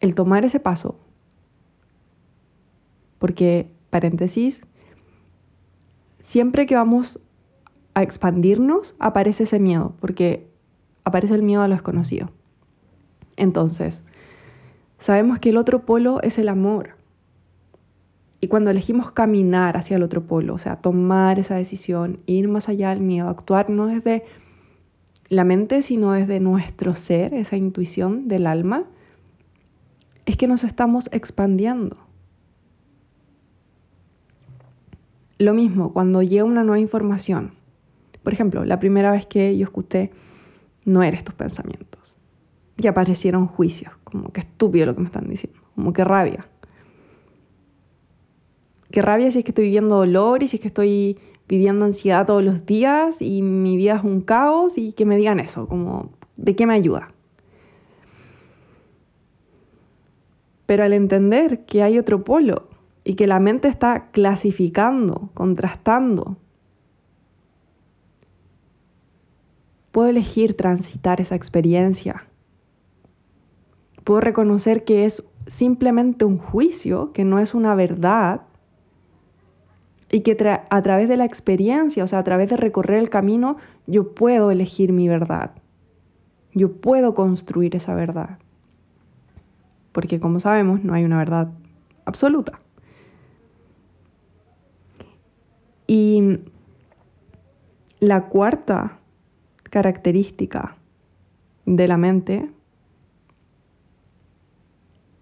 el 0.00 0.14
tomar 0.14 0.44
ese 0.44 0.60
paso, 0.60 0.98
porque, 3.18 3.70
paréntesis, 3.90 4.62
siempre 6.20 6.64
que 6.64 6.74
vamos 6.74 7.20
a 8.00 8.02
expandirnos, 8.02 8.94
aparece 8.98 9.44
ese 9.44 9.58
miedo, 9.58 9.94
porque 10.00 10.48
aparece 11.04 11.34
el 11.34 11.42
miedo 11.42 11.62
a 11.62 11.68
lo 11.68 11.74
desconocido. 11.74 12.30
Entonces, 13.36 14.02
sabemos 14.98 15.38
que 15.38 15.50
el 15.50 15.56
otro 15.56 15.86
polo 15.86 16.20
es 16.22 16.38
el 16.38 16.48
amor. 16.48 16.96
Y 18.40 18.48
cuando 18.48 18.70
elegimos 18.70 19.12
caminar 19.12 19.76
hacia 19.76 19.96
el 19.96 20.02
otro 20.02 20.22
polo, 20.22 20.54
o 20.54 20.58
sea, 20.58 20.76
tomar 20.76 21.38
esa 21.38 21.54
decisión, 21.56 22.20
ir 22.26 22.48
más 22.48 22.68
allá 22.68 22.90
del 22.90 23.00
miedo, 23.00 23.28
actuar 23.28 23.70
no 23.70 23.86
desde 23.86 24.24
la 25.28 25.44
mente, 25.44 25.82
sino 25.82 26.12
desde 26.12 26.40
nuestro 26.40 26.94
ser, 26.94 27.34
esa 27.34 27.56
intuición 27.56 28.28
del 28.28 28.46
alma, 28.46 28.84
es 30.26 30.36
que 30.36 30.46
nos 30.46 30.64
estamos 30.64 31.08
expandiendo. 31.12 31.96
Lo 35.38 35.54
mismo, 35.54 35.92
cuando 35.92 36.22
llega 36.22 36.44
una 36.44 36.64
nueva 36.64 36.80
información, 36.80 37.52
por 38.22 38.32
ejemplo, 38.32 38.64
la 38.64 38.78
primera 38.78 39.12
vez 39.12 39.26
que 39.26 39.56
yo 39.56 39.64
escuché, 39.64 40.10
no 40.84 41.02
eres 41.02 41.24
tus 41.24 41.34
pensamientos, 41.34 42.14
y 42.76 42.86
aparecieron 42.86 43.46
juicios, 43.46 43.92
como 44.04 44.32
que 44.32 44.40
estúpido 44.40 44.86
lo 44.86 44.94
que 44.94 45.00
me 45.00 45.06
están 45.06 45.28
diciendo, 45.28 45.60
como 45.74 45.92
que 45.92 46.04
rabia. 46.04 46.46
Que 48.90 49.02
rabia 49.02 49.30
si 49.30 49.38
es 49.38 49.44
que 49.44 49.50
estoy 49.52 49.64
viviendo 49.64 49.96
dolor 49.96 50.42
y 50.42 50.48
si 50.48 50.56
es 50.56 50.62
que 50.62 50.68
estoy 50.68 51.18
viviendo 51.48 51.84
ansiedad 51.84 52.26
todos 52.26 52.42
los 52.42 52.64
días 52.66 53.20
y 53.20 53.42
mi 53.42 53.76
vida 53.76 53.96
es 53.96 54.04
un 54.04 54.20
caos 54.20 54.78
y 54.78 54.92
que 54.92 55.04
me 55.04 55.16
digan 55.16 55.40
eso, 55.40 55.66
como, 55.66 56.10
¿de 56.36 56.56
qué 56.56 56.66
me 56.66 56.74
ayuda? 56.74 57.08
Pero 60.66 60.84
al 60.84 60.92
entender 60.92 61.64
que 61.64 61.82
hay 61.82 61.98
otro 61.98 62.22
polo 62.24 62.68
y 63.04 63.14
que 63.14 63.26
la 63.26 63.40
mente 63.40 63.68
está 63.68 64.10
clasificando, 64.12 65.30
contrastando, 65.34 66.36
puedo 69.92 70.08
elegir 70.08 70.56
transitar 70.56 71.20
esa 71.20 71.34
experiencia. 71.34 72.24
Puedo 74.04 74.20
reconocer 74.20 74.84
que 74.84 75.04
es 75.04 75.22
simplemente 75.46 76.24
un 76.24 76.38
juicio, 76.38 77.12
que 77.12 77.24
no 77.24 77.38
es 77.38 77.54
una 77.54 77.74
verdad, 77.74 78.42
y 80.10 80.20
que 80.20 80.36
a 80.70 80.82
través 80.82 81.08
de 81.08 81.16
la 81.16 81.24
experiencia, 81.24 82.02
o 82.02 82.06
sea, 82.06 82.18
a 82.18 82.24
través 82.24 82.50
de 82.50 82.56
recorrer 82.56 82.98
el 82.98 83.10
camino, 83.10 83.58
yo 83.86 84.12
puedo 84.12 84.50
elegir 84.50 84.92
mi 84.92 85.08
verdad. 85.08 85.52
Yo 86.52 86.72
puedo 86.72 87.14
construir 87.14 87.76
esa 87.76 87.94
verdad. 87.94 88.38
Porque 89.92 90.18
como 90.18 90.40
sabemos, 90.40 90.82
no 90.82 90.94
hay 90.94 91.04
una 91.04 91.18
verdad 91.18 91.48
absoluta. 92.04 92.58
Y 95.86 96.40
la 98.00 98.26
cuarta 98.26 98.99
característica 99.70 100.76
de 101.64 101.88
la 101.88 101.96
mente 101.96 102.50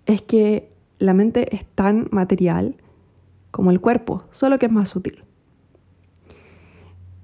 es 0.07 0.23
que 0.23 0.73
la 0.99 1.15
mente 1.15 1.55
es 1.55 1.67
tan 1.67 2.09
material 2.11 2.77
como 3.51 3.71
el 3.71 3.81
cuerpo, 3.81 4.25
solo 4.33 4.59
que 4.59 4.67
es 4.67 4.73
más 4.73 4.89
sutil. 4.89 5.23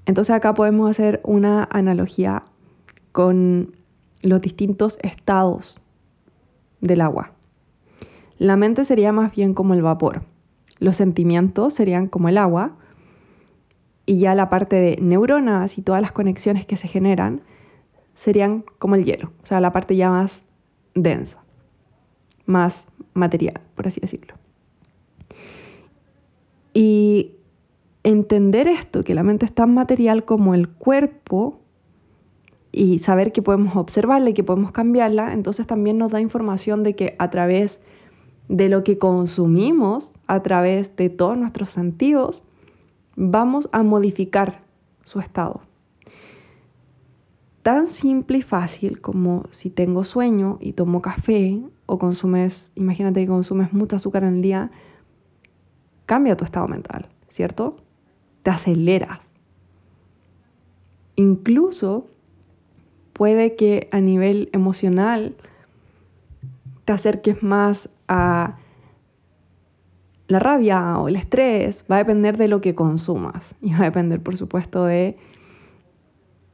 Entonces 0.06 0.34
acá 0.34 0.54
podemos 0.54 0.90
hacer 0.90 1.20
una 1.24 1.66
analogía 1.70 2.44
con 3.12 3.74
los 4.20 4.40
distintos 4.40 4.98
estados 5.02 5.80
del 6.80 7.00
agua. 7.00 7.32
La 8.38 8.56
mente 8.56 8.84
sería 8.84 9.12
más 9.12 9.34
bien 9.34 9.54
como 9.54 9.74
el 9.74 9.82
vapor, 9.82 10.22
los 10.78 10.96
sentimientos 10.96 11.72
serían 11.72 12.08
como 12.08 12.28
el 12.28 12.36
agua 12.36 12.76
y 14.06 14.18
ya 14.18 14.34
la 14.34 14.48
parte 14.48 14.76
de 14.76 14.98
neuronas 15.00 15.78
y 15.78 15.82
todas 15.82 16.02
las 16.02 16.12
conexiones 16.12 16.66
que 16.66 16.76
se 16.76 16.88
generan 16.88 17.42
serían 18.14 18.64
como 18.78 18.94
el 18.94 19.04
hielo, 19.04 19.32
o 19.42 19.46
sea, 19.46 19.60
la 19.60 19.72
parte 19.72 19.96
ya 19.96 20.10
más 20.10 20.42
densa, 20.94 21.42
más 22.46 22.86
material, 23.12 23.60
por 23.74 23.86
así 23.86 24.00
decirlo. 24.00 24.34
Y 26.72 27.32
entender 28.02 28.68
esto, 28.68 29.04
que 29.04 29.14
la 29.14 29.22
mente 29.22 29.46
es 29.46 29.54
tan 29.54 29.74
material 29.74 30.24
como 30.24 30.54
el 30.54 30.68
cuerpo, 30.68 31.60
y 32.74 32.98
saber 32.98 33.30
que 33.30 33.40
podemos 33.40 33.76
observarla 33.76 34.30
y 34.30 34.34
que 34.34 34.42
podemos 34.42 34.72
cambiarla, 34.72 35.32
entonces 35.32 35.66
también 35.66 35.96
nos 35.96 36.10
da 36.10 36.20
información 36.20 36.82
de 36.82 36.94
que 36.96 37.14
a 37.18 37.30
través 37.30 37.80
de 38.48 38.68
lo 38.68 38.82
que 38.82 38.98
consumimos, 38.98 40.16
a 40.26 40.42
través 40.42 40.96
de 40.96 41.08
todos 41.08 41.38
nuestros 41.38 41.70
sentidos, 41.70 42.42
vamos 43.16 43.68
a 43.72 43.82
modificar 43.82 44.62
su 45.04 45.20
estado. 45.20 45.60
Tan 47.62 47.86
simple 47.86 48.38
y 48.38 48.42
fácil 48.42 49.00
como 49.00 49.44
si 49.50 49.70
tengo 49.70 50.04
sueño 50.04 50.58
y 50.60 50.72
tomo 50.72 51.00
café 51.00 51.62
o 51.86 51.98
consumes, 51.98 52.72
imagínate 52.74 53.20
que 53.20 53.26
consumes 53.26 53.72
mucho 53.72 53.96
azúcar 53.96 54.24
en 54.24 54.36
el 54.36 54.42
día, 54.42 54.70
cambia 56.06 56.36
tu 56.36 56.44
estado 56.44 56.68
mental, 56.68 57.08
¿cierto? 57.28 57.76
Te 58.42 58.50
aceleras. 58.50 59.20
Incluso 61.16 62.06
puede 63.12 63.56
que 63.56 63.88
a 63.92 64.00
nivel 64.00 64.50
emocional 64.52 65.36
te 66.84 66.92
acerques 66.92 67.42
más 67.42 67.88
a 68.08 68.58
la 70.26 70.38
rabia 70.38 70.98
o 70.98 71.08
el 71.08 71.16
estrés. 71.16 71.84
Va 71.90 71.96
a 71.96 71.98
depender 71.98 72.36
de 72.36 72.48
lo 72.48 72.60
que 72.60 72.74
consumas 72.74 73.54
y 73.60 73.72
va 73.72 73.80
a 73.80 73.84
depender, 73.84 74.20
por 74.20 74.36
supuesto, 74.36 74.84
de 74.84 75.16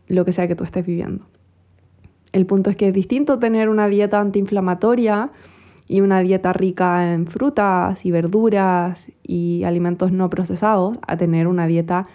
lo 0.08 0.24
que 0.24 0.32
sea 0.32 0.48
que 0.48 0.56
tú 0.56 0.64
estés 0.64 0.84
viviendo. 0.84 1.24
El 2.32 2.46
punto 2.46 2.70
es 2.70 2.76
que 2.76 2.88
es 2.88 2.94
distinto 2.94 3.38
tener 3.38 3.68
una 3.68 3.88
dieta 3.88 4.20
antiinflamatoria 4.20 5.30
y 5.88 6.00
una 6.00 6.20
dieta 6.20 6.52
rica 6.52 7.12
en 7.12 7.26
frutas 7.26 8.06
y 8.06 8.12
verduras 8.12 9.10
y 9.24 9.64
alimentos 9.64 10.12
no 10.12 10.30
procesados 10.30 10.98
a 11.06 11.16
tener 11.16 11.48
una 11.48 11.66
dieta 11.66 12.06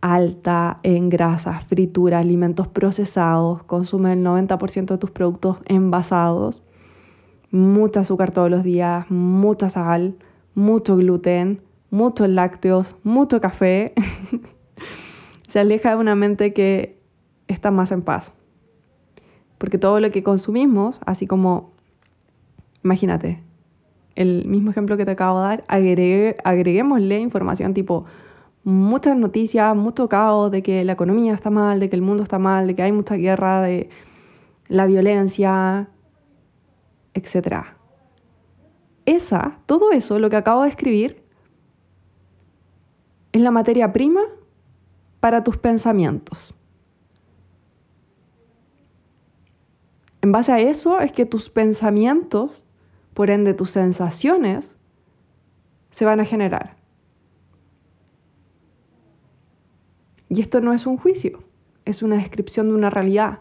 alta 0.00 0.78
en 0.82 1.10
grasas, 1.10 1.64
frituras, 1.64 2.20
alimentos 2.20 2.68
procesados, 2.68 3.62
consume 3.64 4.12
el 4.12 4.24
90% 4.24 4.86
de 4.86 4.98
tus 4.98 5.10
productos 5.10 5.58
envasados, 5.66 6.62
mucho 7.50 8.00
azúcar 8.00 8.30
todos 8.30 8.50
los 8.50 8.62
días, 8.62 9.10
mucha 9.10 9.68
sal, 9.68 10.14
mucho 10.54 10.96
gluten, 10.96 11.62
muchos 11.90 12.28
lácteos, 12.28 12.96
mucho 13.02 13.40
café. 13.40 13.94
Se 15.48 15.58
aleja 15.58 15.90
de 15.90 15.96
una 15.96 16.14
mente 16.14 16.52
que 16.52 16.98
está 17.48 17.70
más 17.70 17.90
en 17.92 18.02
paz. 18.02 18.32
Porque 19.58 19.78
todo 19.78 20.00
lo 20.00 20.10
que 20.10 20.22
consumimos, 20.22 21.00
así 21.04 21.26
como 21.26 21.72
Imagínate, 22.82 23.40
el 24.14 24.46
mismo 24.46 24.70
ejemplo 24.70 24.96
que 24.96 25.04
te 25.04 25.10
acabo 25.10 25.40
de 25.40 25.46
dar, 25.46 25.64
agreguémosle 25.68 27.20
información 27.20 27.74
tipo 27.74 28.06
muchas 28.64 29.16
noticias, 29.16 29.76
mucho 29.76 30.08
caos 30.08 30.50
de 30.50 30.62
que 30.62 30.84
la 30.84 30.92
economía 30.92 31.34
está 31.34 31.50
mal, 31.50 31.80
de 31.80 31.90
que 31.90 31.96
el 31.96 32.02
mundo 32.02 32.22
está 32.22 32.38
mal, 32.38 32.66
de 32.66 32.74
que 32.74 32.82
hay 32.82 32.92
mucha 32.92 33.16
guerra, 33.16 33.60
de 33.62 33.90
la 34.68 34.86
violencia, 34.86 35.88
etc. 37.14 37.64
Esa, 39.10 39.58
todo 39.66 39.90
eso, 39.90 40.20
lo 40.20 40.30
que 40.30 40.36
acabo 40.36 40.62
de 40.62 40.68
escribir, 40.68 41.24
es 43.32 43.40
la 43.40 43.50
materia 43.50 43.92
prima 43.92 44.20
para 45.18 45.42
tus 45.42 45.56
pensamientos. 45.56 46.56
En 50.22 50.30
base 50.30 50.52
a 50.52 50.60
eso 50.60 51.00
es 51.00 51.10
que 51.10 51.26
tus 51.26 51.50
pensamientos 51.50 52.62
por 53.12 53.30
ende 53.30 53.52
tus 53.52 53.72
sensaciones 53.72 54.70
se 55.90 56.04
van 56.04 56.20
a 56.20 56.24
generar. 56.24 56.76
Y 60.28 60.40
esto 60.40 60.60
no 60.60 60.72
es 60.72 60.86
un 60.86 60.98
juicio, 60.98 61.42
es 61.84 62.04
una 62.04 62.14
descripción 62.14 62.68
de 62.68 62.74
una 62.74 62.90
realidad, 62.90 63.40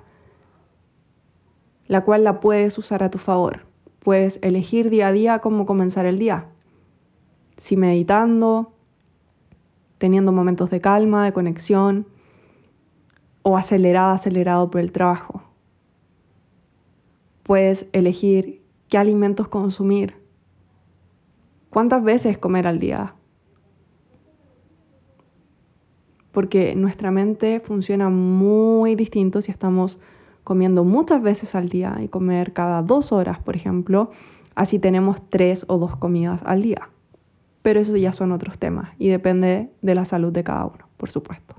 la 1.85 2.03
cual 2.03 2.23
la 2.23 2.39
puedes 2.39 2.75
usar 2.79 3.03
a 3.03 3.11
tu 3.11 3.19
favor. 3.19 3.68
Puedes 3.99 4.39
elegir 4.41 4.89
día 4.89 5.07
a 5.07 5.11
día 5.11 5.39
cómo 5.39 5.65
comenzar 5.65 6.05
el 6.05 6.19
día. 6.19 6.45
Si 7.57 7.75
meditando, 7.75 8.71
teniendo 9.97 10.31
momentos 10.31 10.69
de 10.69 10.81
calma, 10.81 11.25
de 11.25 11.33
conexión, 11.33 12.07
o 13.41 13.57
acelerada, 13.57 14.13
acelerado 14.13 14.69
por 14.69 14.81
el 14.81 14.91
trabajo. 14.91 15.43
Puedes 17.43 17.87
elegir 17.93 18.61
qué 18.87 18.97
alimentos 18.97 19.47
consumir, 19.47 20.15
cuántas 21.69 22.03
veces 22.03 22.37
comer 22.37 22.67
al 22.67 22.79
día. 22.79 23.15
Porque 26.31 26.75
nuestra 26.75 27.11
mente 27.11 27.59
funciona 27.59 28.09
muy 28.09 28.95
distinto 28.95 29.41
si 29.41 29.51
estamos 29.51 29.97
comiendo 30.43 30.83
muchas 30.83 31.21
veces 31.21 31.55
al 31.55 31.69
día 31.69 31.97
y 32.01 32.07
comer 32.07 32.53
cada 32.53 32.81
dos 32.81 33.11
horas, 33.11 33.39
por 33.39 33.55
ejemplo, 33.55 34.11
así 34.55 34.79
tenemos 34.79 35.21
tres 35.29 35.65
o 35.67 35.77
dos 35.77 35.95
comidas 35.95 36.41
al 36.45 36.61
día. 36.61 36.89
Pero 37.61 37.79
eso 37.79 37.95
ya 37.97 38.13
son 38.13 38.31
otros 38.31 38.57
temas 38.57 38.89
y 38.97 39.09
depende 39.09 39.69
de 39.81 39.95
la 39.95 40.05
salud 40.05 40.31
de 40.31 40.43
cada 40.43 40.65
uno, 40.65 40.87
por 40.97 41.09
supuesto. 41.09 41.55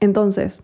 Entonces, 0.00 0.62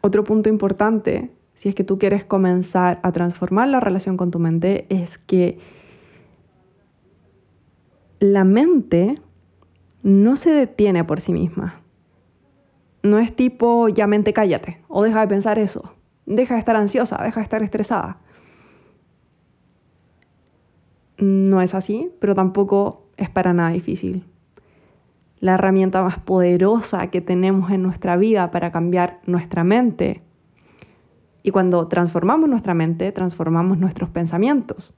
otro 0.00 0.24
punto 0.24 0.48
importante, 0.48 1.30
si 1.54 1.68
es 1.68 1.74
que 1.74 1.84
tú 1.84 1.98
quieres 1.98 2.24
comenzar 2.24 3.00
a 3.02 3.12
transformar 3.12 3.68
la 3.68 3.80
relación 3.80 4.16
con 4.16 4.30
tu 4.30 4.38
mente, 4.38 4.86
es 4.88 5.18
que 5.18 5.58
la 8.20 8.44
mente 8.44 9.20
no 10.02 10.36
se 10.36 10.50
detiene 10.50 11.04
por 11.04 11.20
sí 11.20 11.32
misma. 11.32 11.80
No 13.06 13.18
es 13.18 13.34
tipo, 13.34 13.88
ya 13.88 14.06
mente 14.06 14.32
cállate, 14.32 14.78
o 14.88 15.02
deja 15.02 15.20
de 15.20 15.28
pensar 15.28 15.58
eso, 15.58 15.92
deja 16.26 16.54
de 16.54 16.60
estar 16.60 16.76
ansiosa, 16.76 17.22
deja 17.22 17.40
de 17.40 17.44
estar 17.44 17.62
estresada. 17.62 18.18
No 21.18 21.60
es 21.60 21.74
así, 21.74 22.10
pero 22.20 22.34
tampoco 22.34 23.06
es 23.16 23.30
para 23.30 23.52
nada 23.52 23.70
difícil 23.70 24.24
la 25.40 25.54
herramienta 25.54 26.02
más 26.02 26.18
poderosa 26.18 27.08
que 27.08 27.20
tenemos 27.20 27.70
en 27.70 27.82
nuestra 27.82 28.16
vida 28.16 28.50
para 28.50 28.72
cambiar 28.72 29.20
nuestra 29.26 29.64
mente. 29.64 30.22
Y 31.42 31.50
cuando 31.50 31.86
transformamos 31.88 32.48
nuestra 32.48 32.74
mente, 32.74 33.12
transformamos 33.12 33.78
nuestros 33.78 34.08
pensamientos. 34.10 34.94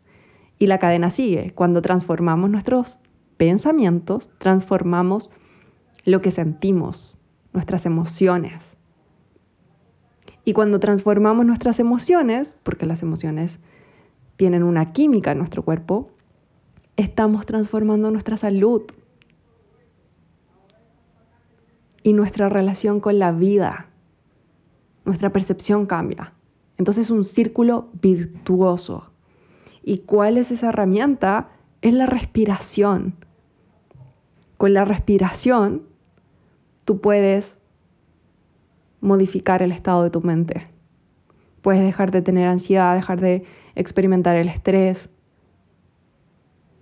Y 0.58 0.66
la 0.66 0.78
cadena 0.78 1.10
sigue. 1.10 1.52
Cuando 1.54 1.82
transformamos 1.82 2.50
nuestros 2.50 2.98
pensamientos, 3.36 4.30
transformamos 4.38 5.30
lo 6.04 6.20
que 6.22 6.30
sentimos, 6.30 7.17
nuestras 7.58 7.84
emociones. 7.84 8.76
Y 10.44 10.52
cuando 10.54 10.80
transformamos 10.80 11.44
nuestras 11.44 11.78
emociones, 11.80 12.56
porque 12.62 12.86
las 12.86 13.02
emociones 13.02 13.58
tienen 14.36 14.62
una 14.62 14.92
química 14.92 15.32
en 15.32 15.38
nuestro 15.38 15.62
cuerpo, 15.62 16.10
estamos 16.96 17.44
transformando 17.44 18.10
nuestra 18.10 18.36
salud, 18.36 18.82
y 22.02 22.12
nuestra 22.14 22.48
relación 22.48 23.00
con 23.00 23.18
la 23.18 23.32
vida, 23.32 23.88
nuestra 25.04 25.30
percepción 25.30 25.84
cambia. 25.84 26.32
Entonces 26.78 27.06
es 27.06 27.10
un 27.10 27.24
círculo 27.24 27.88
virtuoso. 28.00 29.10
¿Y 29.82 29.98
cuál 29.98 30.38
es 30.38 30.50
esa 30.50 30.68
herramienta? 30.68 31.50
Es 31.82 31.92
la 31.92 32.06
respiración. 32.06 33.14
Con 34.56 34.74
la 34.74 34.84
respiración 34.84 35.82
tú 36.88 37.02
puedes 37.02 37.58
modificar 39.02 39.60
el 39.60 39.72
estado 39.72 40.04
de 40.04 40.08
tu 40.08 40.22
mente. 40.22 40.68
Puedes 41.60 41.82
dejar 41.82 42.12
de 42.12 42.22
tener 42.22 42.48
ansiedad, 42.48 42.94
dejar 42.94 43.20
de 43.20 43.44
experimentar 43.74 44.36
el 44.36 44.48
estrés. 44.48 45.10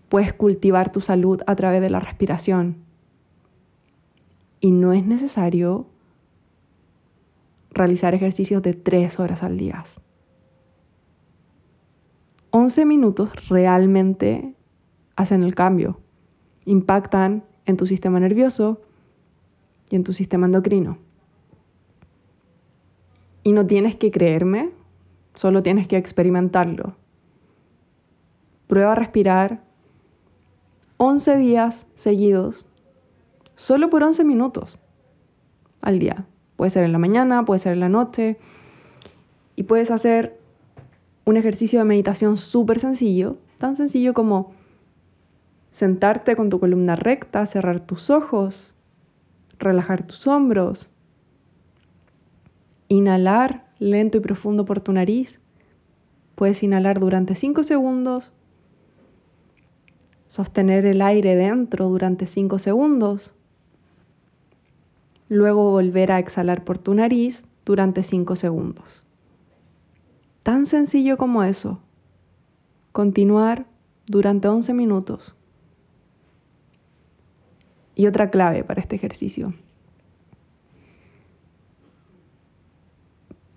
Puedes 0.08 0.32
cultivar 0.32 0.92
tu 0.92 1.00
salud 1.00 1.42
a 1.48 1.56
través 1.56 1.80
de 1.80 1.90
la 1.90 1.98
respiración. 1.98 2.76
Y 4.60 4.70
no 4.70 4.92
es 4.92 5.04
necesario 5.04 5.88
realizar 7.72 8.14
ejercicios 8.14 8.62
de 8.62 8.74
tres 8.74 9.18
horas 9.18 9.42
al 9.42 9.58
día. 9.58 9.82
11 12.50 12.84
minutos 12.84 13.48
realmente 13.48 14.54
hacen 15.16 15.42
el 15.42 15.56
cambio, 15.56 15.98
impactan 16.64 17.42
en 17.64 17.76
tu 17.76 17.88
sistema 17.88 18.20
nervioso 18.20 18.85
y 19.90 19.96
en 19.96 20.04
tu 20.04 20.12
sistema 20.12 20.46
endocrino. 20.46 20.98
Y 23.42 23.52
no 23.52 23.66
tienes 23.66 23.96
que 23.96 24.10
creerme, 24.10 24.70
solo 25.34 25.62
tienes 25.62 25.86
que 25.86 25.96
experimentarlo. 25.96 26.96
Prueba 28.66 28.92
a 28.92 28.96
respirar 28.96 29.62
11 30.96 31.36
días 31.36 31.86
seguidos 31.94 32.66
solo 33.54 33.90
por 33.90 34.02
11 34.02 34.24
minutos 34.24 34.78
al 35.80 35.98
día. 35.98 36.26
Puede 36.56 36.70
ser 36.70 36.84
en 36.84 36.92
la 36.92 36.98
mañana, 36.98 37.44
puede 37.44 37.60
ser 37.60 37.74
en 37.74 37.80
la 37.80 37.88
noche. 37.88 38.38
Y 39.54 39.64
puedes 39.64 39.90
hacer 39.90 40.38
un 41.24 41.36
ejercicio 41.36 41.78
de 41.78 41.84
meditación 41.84 42.36
súper 42.36 42.78
sencillo, 42.78 43.36
tan 43.58 43.76
sencillo 43.76 44.14
como 44.14 44.52
sentarte 45.72 46.36
con 46.36 46.50
tu 46.50 46.58
columna 46.58 46.96
recta, 46.96 47.44
cerrar 47.46 47.80
tus 47.80 48.10
ojos, 48.10 48.74
relajar 49.58 50.06
tus 50.06 50.26
hombros, 50.26 50.90
inhalar 52.88 53.66
lento 53.78 54.18
y 54.18 54.20
profundo 54.20 54.64
por 54.64 54.80
tu 54.80 54.92
nariz. 54.92 55.40
Puedes 56.34 56.62
inhalar 56.62 57.00
durante 57.00 57.34
5 57.34 57.62
segundos, 57.62 58.32
sostener 60.26 60.84
el 60.86 61.00
aire 61.02 61.34
dentro 61.36 61.88
durante 61.88 62.26
5 62.26 62.58
segundos 62.58 63.32
luego 65.28 65.70
volver 65.70 66.12
a 66.12 66.18
exhalar 66.18 66.64
por 66.64 66.78
tu 66.78 66.94
nariz 66.94 67.44
durante 67.64 68.02
5 68.02 68.36
segundos. 68.36 69.04
Tan 70.42 70.66
sencillo 70.66 71.16
como 71.16 71.42
eso. 71.42 71.80
Continuar 72.92 73.66
durante 74.06 74.48
11 74.48 74.72
minutos. 74.74 75.35
Y 77.96 78.06
otra 78.06 78.30
clave 78.30 78.62
para 78.62 78.80
este 78.80 78.94
ejercicio. 78.94 79.54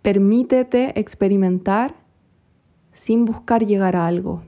Permítete 0.02 0.99
experimentar 0.99 1.93
sin 2.93 3.25
buscar 3.25 3.67
llegar 3.67 3.95
a 3.95 4.08
algo. 4.08 4.41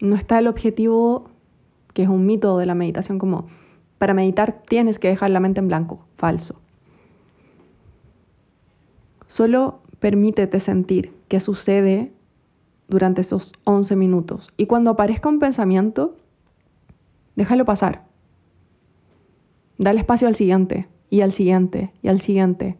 No 0.00 0.14
está 0.16 0.38
el 0.38 0.46
objetivo, 0.46 1.28
que 1.92 2.04
es 2.04 2.08
un 2.08 2.24
mito 2.24 2.56
de 2.58 2.66
la 2.66 2.74
meditación, 2.74 3.18
como 3.18 3.48
para 3.98 4.14
meditar 4.14 4.62
tienes 4.66 4.98
que 4.98 5.08
dejar 5.08 5.30
la 5.30 5.40
mente 5.40 5.60
en 5.60 5.68
blanco. 5.68 6.06
Falso. 6.16 6.60
Solo 9.26 9.80
permítete 9.98 10.60
sentir 10.60 11.12
qué 11.28 11.40
sucede 11.40 12.12
durante 12.88 13.22
esos 13.22 13.52
11 13.64 13.96
minutos. 13.96 14.48
Y 14.56 14.66
cuando 14.66 14.92
aparezca 14.92 15.28
un 15.28 15.38
pensamiento, 15.38 16.16
déjalo 17.36 17.64
pasar. 17.64 18.04
Dale 19.78 20.00
espacio 20.00 20.28
al 20.28 20.34
siguiente, 20.34 20.88
y 21.10 21.20
al 21.20 21.32
siguiente, 21.32 21.92
y 22.02 22.08
al 22.08 22.20
siguiente. 22.20 22.76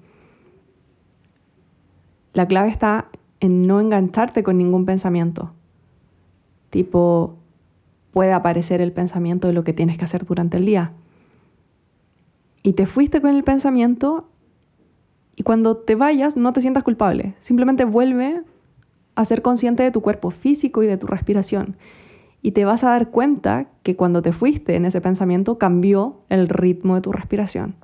La 2.33 2.47
clave 2.47 2.71
está 2.71 3.09
en 3.41 3.67
no 3.67 3.81
engancharte 3.81 4.43
con 4.43 4.59
ningún 4.59 4.87
pensamiento. 4.87 5.53
Tipo, 6.71 7.37
puede 8.13 8.33
aparecer 8.33 8.81
el 8.81 8.93
pensamiento 8.93 9.49
de 9.49 9.55
lo 9.55 9.65
que 9.65 9.73
tienes 9.73 9.99
que 9.99 10.05
hacer 10.05 10.25
durante 10.25 10.57
el 10.57 10.67
día 10.67 10.93
y 12.65 12.73
te 12.73 12.87
fuiste 12.87 13.21
con 13.21 13.31
el 13.31 13.45
pensamiento 13.45 14.27
y 15.37 15.43
cuando 15.43 15.77
te 15.77 15.95
vayas 15.95 16.37
no 16.37 16.53
te 16.53 16.61
sientas 16.61 16.83
culpable, 16.83 17.35
simplemente 17.41 17.85
vuelve 17.85 18.43
a 19.15 19.25
ser 19.25 19.43
consciente 19.43 19.83
de 19.83 19.91
tu 19.91 20.01
cuerpo 20.01 20.31
físico 20.31 20.83
y 20.83 20.87
de 20.87 20.97
tu 20.97 21.07
respiración. 21.07 21.77
Y 22.45 22.53
te 22.53 22.67
vas 22.67 22.85
a 22.85 22.91
dar 22.91 23.11
cuenta 23.11 23.69
que 23.83 23.97
cuando 23.97 24.21
te 24.21 24.35
fuiste 24.35 24.77
en 24.77 24.85
ese 24.85 25.01
pensamiento 25.01 25.57
cambió 25.57 26.21
el 26.29 26.51
ritmo 26.51 26.95
de 26.95 27.01
tu 27.01 27.11
respiración. 27.11 27.75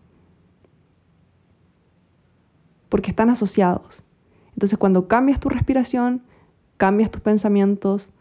Porque 2.91 3.09
están 3.09 3.31
asociados. 3.31 4.03
Entonces 4.53 4.79
cuando 4.79 5.09
cambias 5.09 5.41
tu 5.41 5.49
respiración, 5.49 6.25
cambias 6.77 7.11
tus 7.11 7.23
pensamientos, 7.23 8.13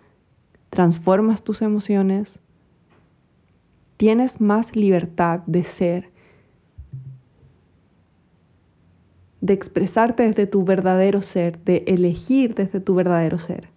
transformas 0.70 1.44
tus 1.44 1.62
emociones, 1.62 2.40
tienes 3.98 4.40
más 4.40 4.78
libertad 4.78 5.42
de 5.46 5.66
ser 5.66 6.10
de 9.42 9.54
expresarte 9.54 10.24
desde 10.24 10.48
tu 10.48 10.64
verdadero 10.64 11.22
ser, 11.22 11.60
de 11.66 11.84
elegir 11.88 12.56
desde 12.56 12.80
tu 12.80 12.96
verdadero 12.96 13.38
ser. 13.38 13.70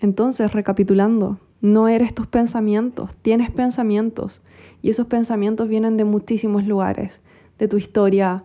Entonces, 0.00 0.52
recapitulando, 0.52 1.38
No 1.60 1.88
eres 1.88 2.14
tus 2.14 2.28
pensamientos, 2.28 3.16
tienes 3.16 3.50
pensamientos. 3.50 4.40
Y 4.80 4.90
esos 4.90 5.08
pensamientos 5.08 5.68
vienen 5.68 5.96
de 5.96 6.04
muchísimos 6.04 6.64
lugares, 6.64 7.20
de 7.58 7.66
tu 7.66 7.78
historia, 7.78 8.44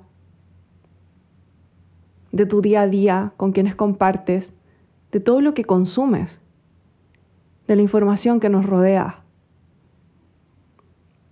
de 2.31 2.47
tu 2.47 2.61
día 2.61 2.81
a 2.81 2.87
día, 2.87 3.33
con 3.37 3.51
quienes 3.51 3.75
compartes, 3.75 4.51
de 5.11 5.19
todo 5.19 5.41
lo 5.41 5.53
que 5.53 5.63
consumes, 5.63 6.39
de 7.67 7.75
la 7.75 7.83
información 7.83 8.39
que 8.39 8.49
nos 8.49 8.65
rodea. 8.65 9.21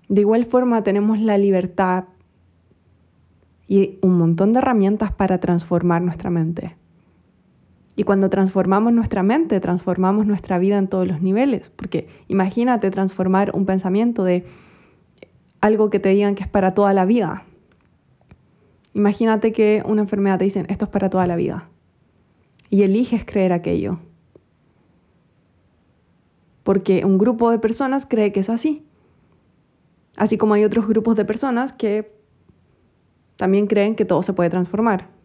De 0.07 0.21
igual 0.21 0.45
forma 0.45 0.84
tenemos 0.84 1.19
la 1.19 1.39
libertad 1.39 2.03
y 3.67 3.97
un 4.03 4.17
montón 4.17 4.53
de 4.53 4.60
herramientas 4.60 5.12
para 5.13 5.39
transformar 5.39 6.03
nuestra 6.03 6.29
mente. 6.29 6.75
Y 8.01 8.03
cuando 8.03 8.31
transformamos 8.31 8.93
nuestra 8.93 9.21
mente, 9.21 9.59
transformamos 9.59 10.25
nuestra 10.25 10.57
vida 10.57 10.79
en 10.79 10.87
todos 10.87 11.07
los 11.07 11.21
niveles. 11.21 11.69
Porque 11.69 12.07
imagínate 12.27 12.89
transformar 12.89 13.51
un 13.53 13.67
pensamiento 13.67 14.23
de 14.23 14.43
algo 15.59 15.91
que 15.91 15.99
te 15.99 16.09
digan 16.09 16.33
que 16.33 16.41
es 16.41 16.49
para 16.49 16.73
toda 16.73 16.93
la 16.93 17.05
vida. 17.05 17.43
Imagínate 18.95 19.53
que 19.53 19.83
una 19.85 20.01
enfermedad 20.01 20.39
te 20.39 20.45
dicen, 20.45 20.65
esto 20.69 20.85
es 20.85 20.89
para 20.89 21.11
toda 21.11 21.27
la 21.27 21.35
vida. 21.35 21.69
Y 22.71 22.81
eliges 22.81 23.23
creer 23.23 23.53
aquello. 23.53 23.99
Porque 26.63 27.05
un 27.05 27.19
grupo 27.19 27.51
de 27.51 27.59
personas 27.59 28.07
cree 28.07 28.31
que 28.31 28.39
es 28.39 28.49
así. 28.49 28.83
Así 30.17 30.39
como 30.39 30.55
hay 30.55 30.63
otros 30.63 30.87
grupos 30.87 31.15
de 31.15 31.25
personas 31.25 31.71
que 31.71 32.11
también 33.35 33.67
creen 33.67 33.95
que 33.95 34.05
todo 34.05 34.23
se 34.23 34.33
puede 34.33 34.49
transformar. 34.49 35.20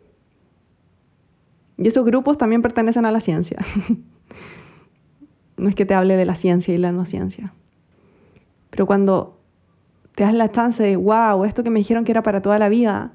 Y 1.78 1.88
esos 1.88 2.04
grupos 2.04 2.38
también 2.38 2.62
pertenecen 2.62 3.04
a 3.04 3.12
la 3.12 3.20
ciencia. 3.20 3.58
no 5.56 5.68
es 5.68 5.74
que 5.74 5.86
te 5.86 5.94
hable 5.94 6.16
de 6.16 6.24
la 6.24 6.34
ciencia 6.34 6.74
y 6.74 6.78
la 6.78 6.92
no 6.92 7.04
ciencia. 7.04 7.52
Pero 8.70 8.86
cuando 8.86 9.38
te 10.14 10.24
das 10.24 10.34
la 10.34 10.50
chance 10.50 10.82
de, 10.82 10.96
wow, 10.96 11.44
esto 11.44 11.62
que 11.62 11.70
me 11.70 11.80
dijeron 11.80 12.04
que 12.04 12.12
era 12.12 12.22
para 12.22 12.42
toda 12.42 12.58
la 12.58 12.68
vida 12.68 13.12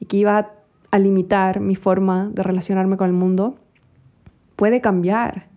y 0.00 0.06
que 0.06 0.16
iba 0.16 0.50
a 0.90 0.98
limitar 0.98 1.60
mi 1.60 1.74
forma 1.74 2.30
de 2.32 2.42
relacionarme 2.42 2.96
con 2.96 3.08
el 3.08 3.12
mundo, 3.12 3.56
puede 4.56 4.80
cambiar. 4.80 5.48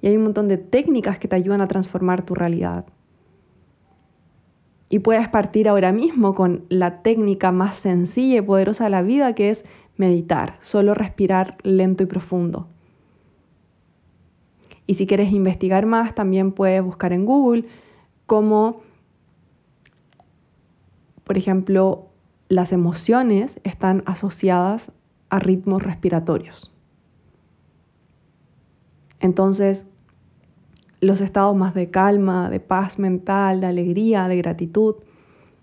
Y 0.00 0.08
hay 0.08 0.16
un 0.16 0.24
montón 0.24 0.48
de 0.48 0.58
técnicas 0.58 1.18
que 1.18 1.28
te 1.28 1.36
ayudan 1.36 1.60
a 1.60 1.68
transformar 1.68 2.22
tu 2.22 2.34
realidad. 2.34 2.86
Y 4.88 5.00
puedes 5.00 5.28
partir 5.28 5.68
ahora 5.68 5.90
mismo 5.92 6.34
con 6.34 6.64
la 6.68 7.02
técnica 7.02 7.50
más 7.50 7.76
sencilla 7.76 8.38
y 8.38 8.42
poderosa 8.42 8.84
de 8.84 8.90
la 8.90 9.02
vida, 9.02 9.34
que 9.34 9.50
es 9.50 9.64
meditar, 9.96 10.58
solo 10.60 10.94
respirar 10.94 11.56
lento 11.62 12.02
y 12.02 12.06
profundo. 12.06 12.68
Y 14.86 14.94
si 14.94 15.06
quieres 15.06 15.32
investigar 15.32 15.86
más, 15.86 16.14
también 16.14 16.52
puedes 16.52 16.82
buscar 16.82 17.12
en 17.12 17.24
Google 17.26 17.64
cómo, 18.26 18.82
por 21.24 21.36
ejemplo, 21.36 22.08
las 22.48 22.72
emociones 22.72 23.60
están 23.64 24.02
asociadas 24.06 24.92
a 25.28 25.40
ritmos 25.40 25.82
respiratorios. 25.82 26.72
Entonces, 29.18 29.86
los 31.00 31.20
estados 31.20 31.56
más 31.56 31.74
de 31.74 31.90
calma, 31.90 32.48
de 32.48 32.60
paz 32.60 32.98
mental, 32.98 33.60
de 33.60 33.66
alegría, 33.66 34.28
de 34.28 34.36
gratitud, 34.36 34.96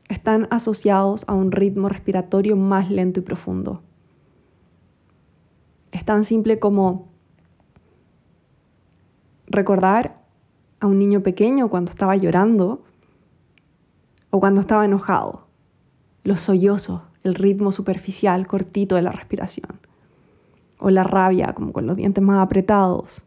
están 0.10 0.48
asociados 0.52 1.24
a 1.28 1.34
un 1.34 1.52
ritmo 1.52 1.88
respiratorio 1.88 2.58
más 2.58 2.92
lento 2.92 3.22
y 3.22 3.24
profundo. 3.24 3.82
Es 5.94 6.04
tan 6.04 6.24
simple 6.24 6.58
como 6.60 7.08
recordar 9.46 10.20
a 10.80 10.88
un 10.88 10.98
niño 10.98 11.22
pequeño 11.22 11.70
cuando 11.70 11.92
estaba 11.92 12.16
llorando 12.16 12.84
o 14.32 14.40
cuando 14.40 14.60
estaba 14.60 14.86
enojado. 14.86 15.46
Los 16.24 16.42
sollozos, 16.42 17.04
el 17.24 17.36
ritmo 17.36 17.72
superficial, 17.72 18.48
cortito 18.48 18.96
de 18.96 19.04
la 19.04 19.12
respiración. 19.12 19.80
O 20.80 20.90
la 20.90 21.04
rabia, 21.04 21.54
como 21.54 21.72
con 21.72 21.86
los 21.86 21.96
dientes 21.96 22.24
más 22.24 22.42
apretados. 22.42 23.22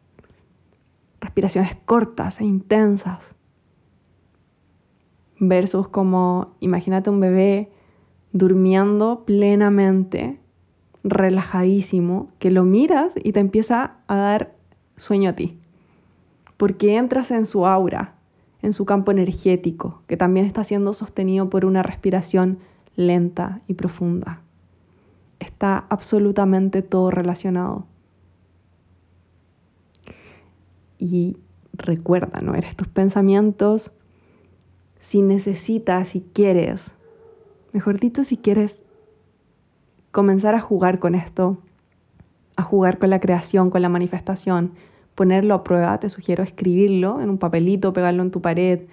Respiraciones 1.20 1.76
cortas 1.84 2.40
e 2.40 2.44
intensas. 2.44 3.32
Versus 5.38 5.88
como, 5.88 6.56
imagínate 6.58 7.10
un 7.10 7.20
bebé 7.20 7.70
durmiendo 8.32 9.22
plenamente 9.24 10.40
relajadísimo, 11.06 12.28
que 12.38 12.50
lo 12.50 12.64
miras 12.64 13.14
y 13.22 13.32
te 13.32 13.40
empieza 13.40 13.94
a 14.08 14.16
dar 14.16 14.52
sueño 14.96 15.30
a 15.30 15.32
ti. 15.34 15.58
Porque 16.56 16.96
entras 16.96 17.30
en 17.30 17.46
su 17.46 17.66
aura, 17.66 18.14
en 18.60 18.72
su 18.72 18.84
campo 18.84 19.12
energético, 19.12 20.02
que 20.08 20.16
también 20.16 20.46
está 20.46 20.64
siendo 20.64 20.92
sostenido 20.92 21.48
por 21.48 21.64
una 21.64 21.82
respiración 21.82 22.58
lenta 22.96 23.60
y 23.68 23.74
profunda. 23.74 24.40
Está 25.38 25.84
absolutamente 25.90 26.82
todo 26.82 27.10
relacionado. 27.10 27.86
Y 30.98 31.36
recuerda, 31.74 32.40
no 32.40 32.54
eres 32.54 32.74
tus 32.74 32.88
pensamientos. 32.88 33.92
Si 35.00 35.22
necesitas, 35.22 36.08
si 36.08 36.22
quieres, 36.32 36.92
mejor 37.72 38.00
dicho, 38.00 38.24
si 38.24 38.38
quieres 38.38 38.82
comenzar 40.16 40.54
a 40.54 40.60
jugar 40.60 40.98
con 40.98 41.14
esto, 41.14 41.58
a 42.56 42.62
jugar 42.62 42.96
con 42.96 43.10
la 43.10 43.20
creación, 43.20 43.68
con 43.68 43.82
la 43.82 43.90
manifestación, 43.90 44.72
ponerlo 45.14 45.52
a 45.52 45.62
prueba, 45.62 46.00
te 46.00 46.08
sugiero 46.08 46.42
escribirlo 46.42 47.20
en 47.20 47.28
un 47.28 47.36
papelito, 47.36 47.92
pegarlo 47.92 48.22
en 48.22 48.30
tu 48.30 48.40
pared 48.40 48.86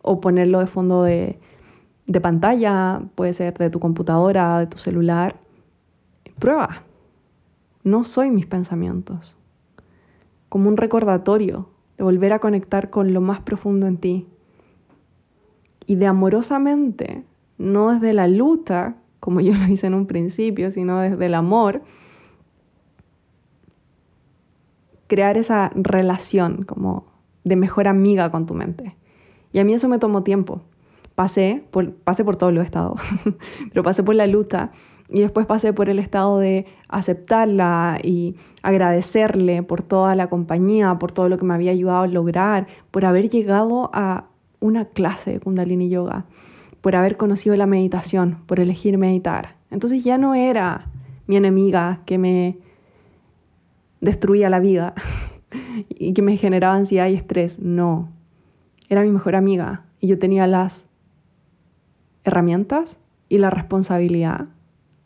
o 0.00 0.22
ponerlo 0.22 0.60
de 0.60 0.66
fondo 0.66 1.02
de, 1.02 1.38
pantalla, 2.22 3.02
puede 3.16 3.34
ser 3.34 3.58
de 3.58 3.68
tu 3.68 3.80
computadora, 3.80 4.58
de 4.60 4.66
tu 4.66 4.78
celular. 4.78 5.36
Prueba. 6.38 6.84
No 7.84 8.04
soy 8.04 8.30
mis 8.30 8.46
pensamientos. 8.46 9.36
Como 10.48 10.70
un 10.70 10.78
recordatorio 10.78 11.68
de 11.98 12.04
volver 12.04 12.32
a 12.32 12.38
conectar 12.38 12.88
con 12.88 13.12
lo 13.12 13.20
más 13.20 13.40
profundo 13.40 13.86
en 13.86 13.98
ti. 13.98 14.26
Y 15.84 15.96
de 15.96 16.06
amorosamente, 16.06 17.24
no 17.58 17.92
desde 17.92 18.14
la 18.14 18.26
lucha 18.26 18.94
como 19.20 19.40
yo 19.40 19.54
lo 19.54 19.66
hice 19.66 19.86
en 19.86 19.94
un 19.94 20.06
principio, 20.06 20.70
sino 20.70 20.98
desde 20.98 21.26
el 21.26 21.34
amor, 21.34 21.82
crear 25.06 25.36
esa 25.36 25.70
relación 25.74 26.64
como 26.64 27.04
de 27.44 27.56
mejor 27.56 27.88
amiga 27.88 28.30
con 28.30 28.46
tu 28.46 28.54
mente. 28.54 28.96
Y 29.52 29.58
a 29.58 29.64
mí 29.64 29.74
eso 29.74 29.88
me 29.88 29.98
tomó 29.98 30.22
tiempo. 30.22 30.62
Pasé 31.14 31.62
por, 31.70 31.92
pasé 31.92 32.24
por 32.24 32.36
todo 32.36 32.50
lo 32.50 32.62
estado, 32.62 32.94
pero 33.68 33.82
pasé 33.82 34.02
por 34.02 34.14
la 34.14 34.26
lucha 34.26 34.70
y 35.08 35.20
después 35.20 35.44
pasé 35.44 35.72
por 35.72 35.90
el 35.90 35.98
estado 35.98 36.38
de 36.38 36.66
aceptarla 36.88 37.98
y 38.02 38.36
agradecerle 38.62 39.62
por 39.62 39.82
toda 39.82 40.14
la 40.14 40.28
compañía, 40.28 40.98
por 40.98 41.12
todo 41.12 41.28
lo 41.28 41.36
que 41.36 41.44
me 41.44 41.52
había 41.52 41.72
ayudado 41.72 42.02
a 42.02 42.06
lograr, 42.06 42.68
por 42.90 43.04
haber 43.04 43.28
llegado 43.28 43.90
a 43.92 44.26
una 44.60 44.84
clase 44.84 45.32
de 45.32 45.40
Kundalini 45.40 45.88
Yoga 45.88 46.26
por 46.80 46.96
haber 46.96 47.16
conocido 47.16 47.56
la 47.56 47.66
meditación, 47.66 48.38
por 48.46 48.60
elegir 48.60 48.98
meditar. 48.98 49.56
Entonces 49.70 50.02
ya 50.02 50.18
no 50.18 50.34
era 50.34 50.86
mi 51.26 51.36
enemiga 51.36 52.00
que 52.06 52.18
me 52.18 52.58
destruía 54.00 54.50
la 54.50 54.60
vida 54.60 54.94
y 55.88 56.12
que 56.12 56.22
me 56.22 56.36
generaba 56.36 56.74
ansiedad 56.74 57.08
y 57.08 57.14
estrés. 57.14 57.58
No, 57.58 58.08
era 58.88 59.02
mi 59.02 59.10
mejor 59.10 59.36
amiga 59.36 59.84
y 60.00 60.08
yo 60.08 60.18
tenía 60.18 60.46
las 60.46 60.86
herramientas 62.24 62.98
y 63.28 63.38
la 63.38 63.50
responsabilidad. 63.50 64.46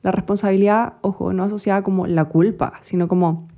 La 0.02 0.10
responsabilidad, 0.10 0.94
ojo, 1.00 1.32
no 1.32 1.44
asociada 1.44 1.82
como 1.82 2.06
la 2.06 2.26
culpa, 2.26 2.74
sino 2.82 3.08
como 3.08 3.48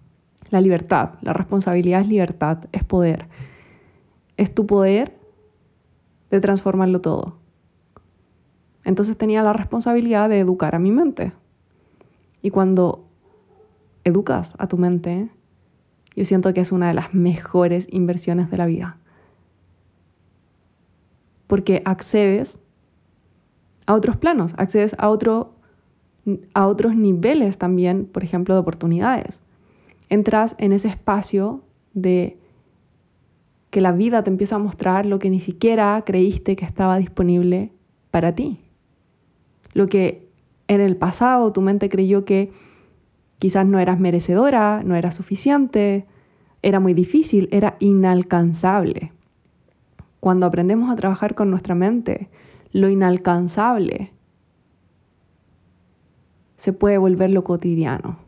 la 0.51 0.61
libertad. 0.61 1.11
La 1.23 1.33
responsabilidad 1.33 2.01
es 2.01 2.09
libertad, 2.09 2.59
es 2.73 2.85
poder. 2.85 3.27
Es 4.37 4.55
tu 4.55 4.67
poder 4.67 5.17
de 6.31 6.41
transformarlo 6.41 7.01
todo. 7.01 7.37
Entonces 8.87 9.19
tenía 9.19 9.43
la 9.43 9.53
responsabilidad 9.53 10.29
de 10.29 10.39
educar 10.39 10.77
a 10.77 10.79
mi 10.79 10.93
mente. 10.93 11.33
Y 12.41 12.51
cuando 12.51 13.05
educas 14.05 14.55
a 14.59 14.69
tu 14.69 14.79
mente, 14.79 15.29
yo 16.15 16.25
siento 16.25 16.55
que 16.55 16.61
es 16.61 16.71
una 16.71 16.87
de 16.87 16.95
las 16.95 17.13
mejores 17.13 17.89
inversiones 17.91 18.49
de 18.49 18.57
la 18.57 18.67
vida. 18.67 18.97
Porque 21.49 21.83
accedes 21.85 22.59
a 23.87 23.95
otros 23.95 24.17
planos, 24.19 24.55
accedes 24.57 24.95
a, 24.99 25.09
otro, 25.09 25.55
a 26.55 26.69
otros 26.69 26.95
niveles 26.95 27.59
también, 27.59 28.07
por 28.07 28.23
ejemplo, 28.23 28.55
de 28.55 28.61
oportunidades. 28.61 29.41
Entras 30.09 30.55
en 30.59 30.71
ese 30.71 30.87
espacio 30.87 31.61
de 31.93 32.39
que 33.71 33.81
la 33.81 33.91
vida 33.91 34.23
te 34.23 34.31
empieza 34.31 34.55
a 34.55 34.61
mostrar 34.61 35.07
lo 35.07 35.19
que 35.19 35.29
ni 35.29 35.41
siquiera 35.41 36.01
creíste 36.07 36.55
que 36.55 36.65
estaba 36.65 36.99
disponible 36.99 37.73
para 38.13 38.33
ti. 38.33 38.61
Lo 39.77 39.89
que 39.89 40.27
en 40.69 40.81
el 40.81 40.97
pasado 40.97 41.53
tu 41.53 41.61
mente 41.61 41.91
creyó 41.91 42.25
que 42.25 42.51
quizás 43.39 43.67
no 43.67 43.79
eras 43.79 44.01
merecedora, 44.01 44.83
no 44.83 44.97
era 44.97 45.11
suficiente, 45.11 46.07
era 46.63 46.81
muy 46.81 46.95
difícil, 46.95 47.47
era 47.53 47.77
inalcanzable. 47.79 49.13
cuando 50.19 50.47
aprendemos 50.47 50.91
a 50.91 50.97
trabajar 50.97 51.35
con 51.35 51.51
nuestra 51.51 51.75
mente, 51.75 52.31
lo 52.73 52.89
inalcanzable 52.89 54.13
se 56.57 56.73
puede 56.73 56.97
volver 56.97 57.31
lo 57.31 57.45
cotidiano. 57.45 58.19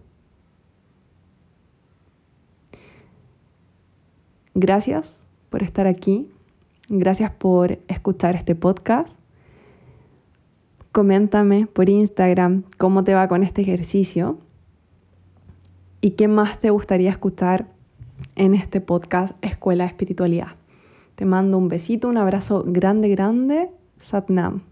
Gracias 4.54 5.26
por 5.48 5.62
estar 5.62 5.86
aquí. 5.86 6.30
Gracias 6.88 7.32
por 7.32 7.78
escuchar 7.88 8.36
este 8.36 8.54
podcast. 8.54 9.17
Coméntame 10.92 11.66
por 11.66 11.88
Instagram 11.88 12.64
cómo 12.78 13.04
te 13.04 13.14
va 13.14 13.28
con 13.28 13.42
este 13.42 13.62
ejercicio 13.62 14.38
y 16.00 16.12
qué 16.12 16.28
más 16.28 16.60
te 16.60 16.70
gustaría 16.70 17.10
escuchar 17.10 17.66
en 18.36 18.54
este 18.54 18.80
podcast 18.80 19.36
Escuela 19.42 19.84
de 19.84 19.90
Espiritualidad. 19.90 20.48
Te 21.14 21.24
mando 21.24 21.58
un 21.58 21.68
besito, 21.68 22.08
un 22.08 22.16
abrazo 22.16 22.64
grande, 22.66 23.08
grande. 23.08 23.70
Satnam. 24.00 24.62